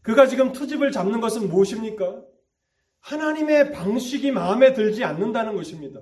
[0.00, 2.24] 그가 지금 투집을 잡는 것은 무엇입니까?
[3.00, 6.00] 하나님의 방식이 마음에 들지 않는다는 것입니다.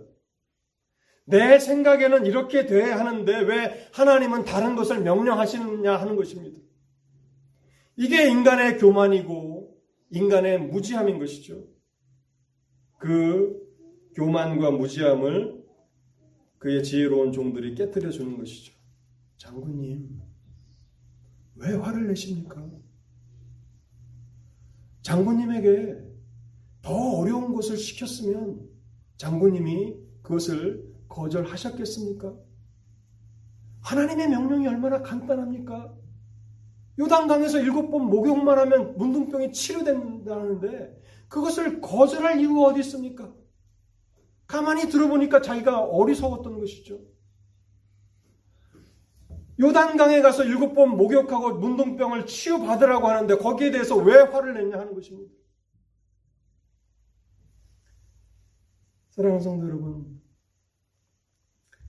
[1.24, 6.60] 내 생각에는 이렇게 돼야 하는데 왜 하나님은 다른 것을 명령하시느냐 하는 것입니다.
[7.96, 9.76] 이게 인간의 교만이고
[10.10, 11.66] 인간의 무지함인 것이죠.
[12.98, 13.60] 그
[14.14, 15.62] 교만과 무지함을
[16.58, 18.72] 그의 지혜로운 종들이 깨뜨려 주는 것이죠.
[19.36, 20.20] 장군님,
[21.56, 22.70] 왜 화를 내십니까?
[25.02, 25.96] 장군님에게
[26.82, 28.68] 더 어려운 것을 시켰으면
[29.16, 32.36] 장군님이 그것을 거절하셨겠습니까?
[33.80, 36.01] 하나님의 명령이 얼마나 간단합니까?
[36.98, 43.32] 요단강에서 일곱 번 목욕만 하면 문둥병이 치료된다는데 그것을 거절할 이유가 어디 있습니까?
[44.46, 47.00] 가만히 들어보니까 자기가 어리석었던 것이죠.
[49.60, 55.32] 요단강에 가서 일곱 번 목욕하고 문둥병을 치유받으라고 하는데 거기에 대해서 왜 화를 냈냐 하는 것입니다.
[59.10, 60.20] 사랑하는 성도 여러분,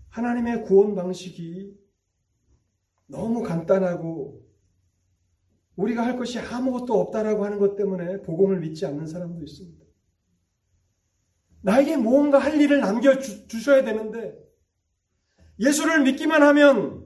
[0.09, 1.73] 하나님의 구원 방식이
[3.07, 4.42] 너무 간단하고
[5.75, 9.83] 우리가 할 것이 아무것도 없다라고 하는 것 때문에 복음을 믿지 않는 사람도 있습니다.
[11.61, 14.37] 나에게 무언가 할 일을 남겨주셔야 되는데
[15.59, 17.05] 예수를 믿기만 하면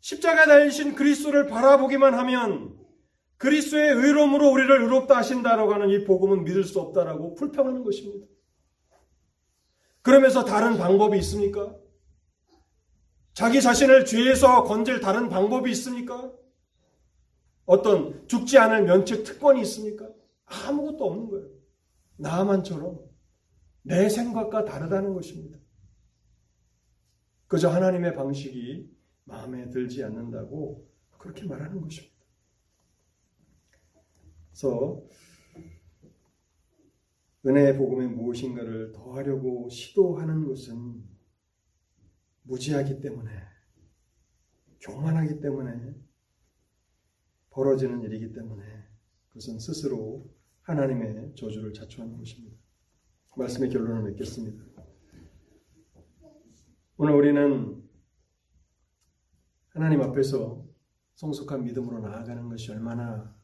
[0.00, 2.78] 십자가 달리신 그리스도를 바라보기만 하면
[3.38, 8.26] 그리스도의 의로움으로 우리를 의롭다 하신다라고 하는 이 복음은 믿을 수 없다라고 불평하는 것입니다.
[10.02, 11.74] 그러면서 다른 방법이 있습니까?
[13.32, 16.30] 자기 자신을 죄에서 건질 다른 방법이 있습니까?
[17.66, 20.08] 어떤 죽지 않을 면책 특권이 있습니까?
[20.44, 21.48] 아무것도 없는 거예요.
[22.16, 23.00] 나만처럼
[23.82, 25.58] 내 생각과 다르다는 것입니다.
[27.46, 28.90] 그저 하나님의 방식이
[29.24, 30.88] 마음에 들지 않는다고
[31.18, 32.14] 그렇게 말하는 것입니다.
[34.50, 35.02] 그래서
[37.46, 41.04] 은혜의 복음이 무엇인가를 더하려고 시도하는 것은
[42.42, 43.30] 무지하기 때문에
[44.80, 45.94] 교만하기 때문에
[47.54, 48.64] 벌어지는 일이기 때문에
[49.28, 50.28] 그것은 스스로
[50.62, 52.56] 하나님의 저주를 자초하는 것입니다.
[53.36, 54.64] 말씀의 결론을 맺겠습니다.
[56.96, 57.82] 오늘 우리는
[59.68, 60.64] 하나님 앞에서
[61.14, 63.36] 성숙한 믿음으로 나아가는 것이 얼마나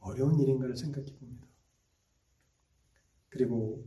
[0.00, 1.46] 어려운 일인가를 생각해 봅니다.
[3.28, 3.84] 그리고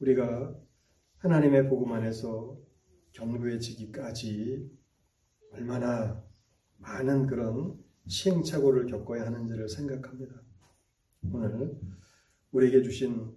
[0.00, 0.56] 우리가
[1.18, 2.58] 하나님의 복음 안에서
[3.12, 4.70] 경고해지기까지
[5.52, 6.24] 얼마나
[6.78, 10.34] 많은 그런 시행착오를 겪어야 하는지를 생각합니다.
[11.32, 11.78] 오늘
[12.52, 13.34] 우리에게 주신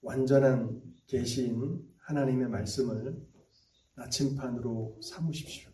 [0.00, 3.20] 완전한 계시인 하나님의 말씀을
[3.94, 5.70] 나침판으로 삼으십시오.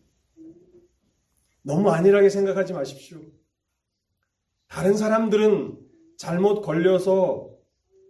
[1.61, 3.21] 너무 안일하게 생각하지 마십시오.
[4.67, 5.79] 다른 사람들은
[6.17, 7.55] 잘못 걸려서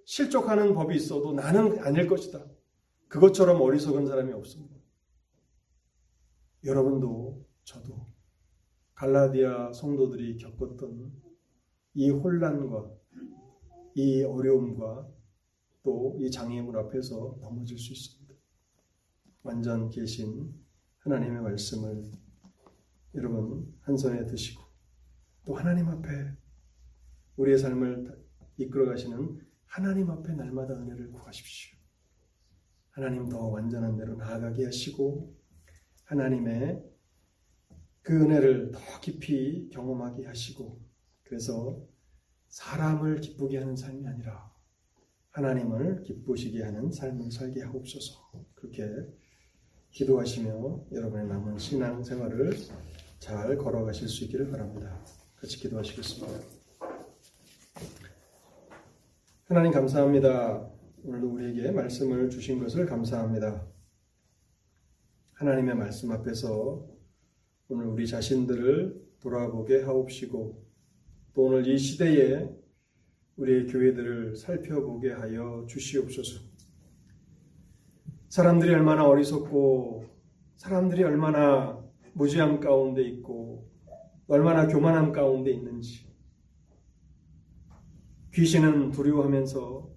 [0.06, 2.46] 실족하는 법이 있어도 나는 아닐 것이다.
[3.08, 4.76] 그것처럼 어리석은 사람이 없습니다.
[6.64, 8.08] 여러분도 저도
[8.96, 11.12] 갈라디아 성도들이 겪었던
[11.96, 12.92] 이 혼란과
[13.96, 15.10] 이 어려움과
[15.84, 18.34] 또 이 장애물 앞에서 넘어질 수 있습니다.
[19.44, 20.52] 완전 계신
[21.00, 22.04] 하나님의 말씀을
[23.14, 24.64] 여러분 한 손에 드시고
[25.46, 26.10] 또 하나님 앞에
[27.38, 28.26] 우리의 삶을
[28.58, 31.78] 이끌어 가시는 하나님 앞에 날마다 은혜를 구하십시오.
[32.90, 35.36] 하나님 더 완전한 대로 나아가게 하시고
[36.06, 36.95] 하나님의
[38.06, 40.80] 그 은혜를 더 깊이 경험하게 하시고
[41.24, 41.82] 그래서
[42.50, 44.54] 사람을 기쁘게 하는 삶이 아니라
[45.32, 48.46] 하나님을 기쁘시게 하는 삶을 살게 하옵소서.
[48.54, 48.86] 그렇게
[49.90, 52.54] 기도하시며 여러분의 남은 신앙 생활을
[53.18, 55.04] 잘 걸어가실 수 있기를 바랍니다.
[55.38, 56.40] 같이 기도하시겠습니다.
[59.46, 60.70] 하나님 감사합니다.
[61.04, 63.66] 오늘도 우리에게 말씀을 주신 것을 감사합니다.
[65.34, 66.95] 하나님의 말씀 앞에서
[67.68, 70.64] 오늘 우리 자신들을 돌아보게 하옵시고
[71.34, 72.48] 또 오늘 이 시대에
[73.38, 76.42] 우리의 교회들을 살펴보게 하여 주시옵소서.
[78.30, 80.06] 사람들이 얼마나 어리석고
[80.58, 83.68] 사람들이 얼마나 무지함 가운데 있고
[84.28, 86.06] 얼마나 교만함 가운데 있는지
[88.34, 89.90] 귀신은 두려워하면서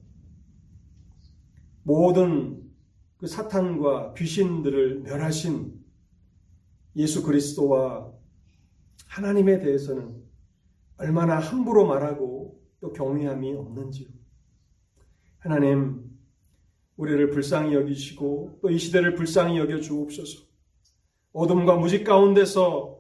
[1.83, 2.63] 모든
[3.19, 5.78] 그 사탄과 귀신들을 멸하신
[6.97, 8.13] 예수 그리스도와
[9.07, 10.23] 하나님에 대해서는
[10.97, 14.09] 얼마나 함부로 말하고 또 경외함이 없는지요.
[15.39, 16.05] 하나님,
[16.97, 20.43] 우리를 불쌍히 여기시고 또 이 시대를 불쌍히 여겨 주옵소서.
[21.33, 22.99] 어둠과 무지 가운데서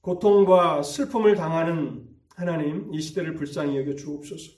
[0.00, 4.52] 고통과 슬픔을 당하는 하나님 이 시대를 불쌍히 여겨 주옵소서.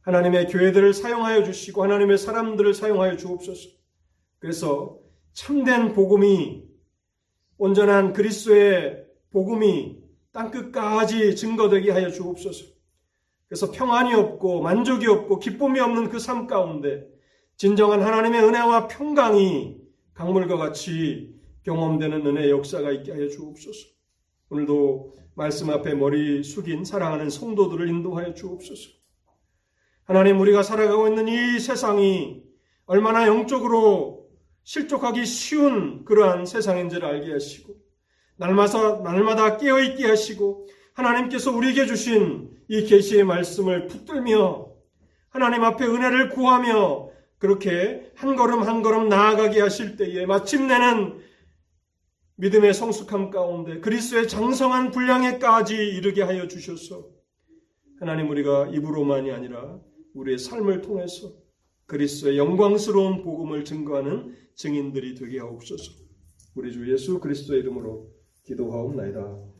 [0.00, 3.70] 하나님의 교회들을 사용하여 주시고 하나님의 사람들을 사용하여 주옵소서.
[4.38, 4.98] 그래서
[5.32, 6.63] 참된 복음이
[7.58, 9.98] 온전한 그리스도의 복음이
[10.32, 12.64] 땅 끝까지 증거되게 하여 주옵소서.
[13.48, 17.06] 그래서 평안이 없고 만족이 없고 기쁨이 없는 그 삶 가운데
[17.56, 19.76] 진정한 하나님의 은혜와 평강이
[20.14, 21.34] 강물과 같이
[21.64, 23.88] 경험되는 은혜의 역사가 있게 하여 주옵소서.
[24.50, 28.90] 오늘도 말씀 앞에 머리 숙인 사랑하는 성도들을 인도하여 주옵소서.
[30.04, 32.42] 하나님 우리가 살아가고 있는 이 세상이
[32.86, 34.13] 얼마나 영적으로
[34.64, 37.76] 실족하기 쉬운 그러한 세상인지를 알게 하시고
[38.36, 44.72] 날마다 날마다 깨어 있게 하시고 하나님께서 우리에게 주신 이 계시의 말씀을 붙들며
[45.28, 51.20] 하나님 앞에 은혜를 구하며 그렇게 한 걸음 한 걸음 나아가게 하실 때에 마침내는
[52.36, 57.06] 믿음의 성숙함 가운데 그리스도의 장성한 분량에까지 이르게 하여 주셔서
[58.00, 59.78] 하나님 우리가 입으로만이 아니라
[60.14, 61.43] 우리의 삶을 통해서
[61.86, 65.92] 그리스도의 영광스러운 복음을 증거하는 증인들이 되게 하옵소서.
[66.54, 68.10] 우리 주 예수 그리스도의 이름으로
[68.44, 69.53] 기도하옵나이다.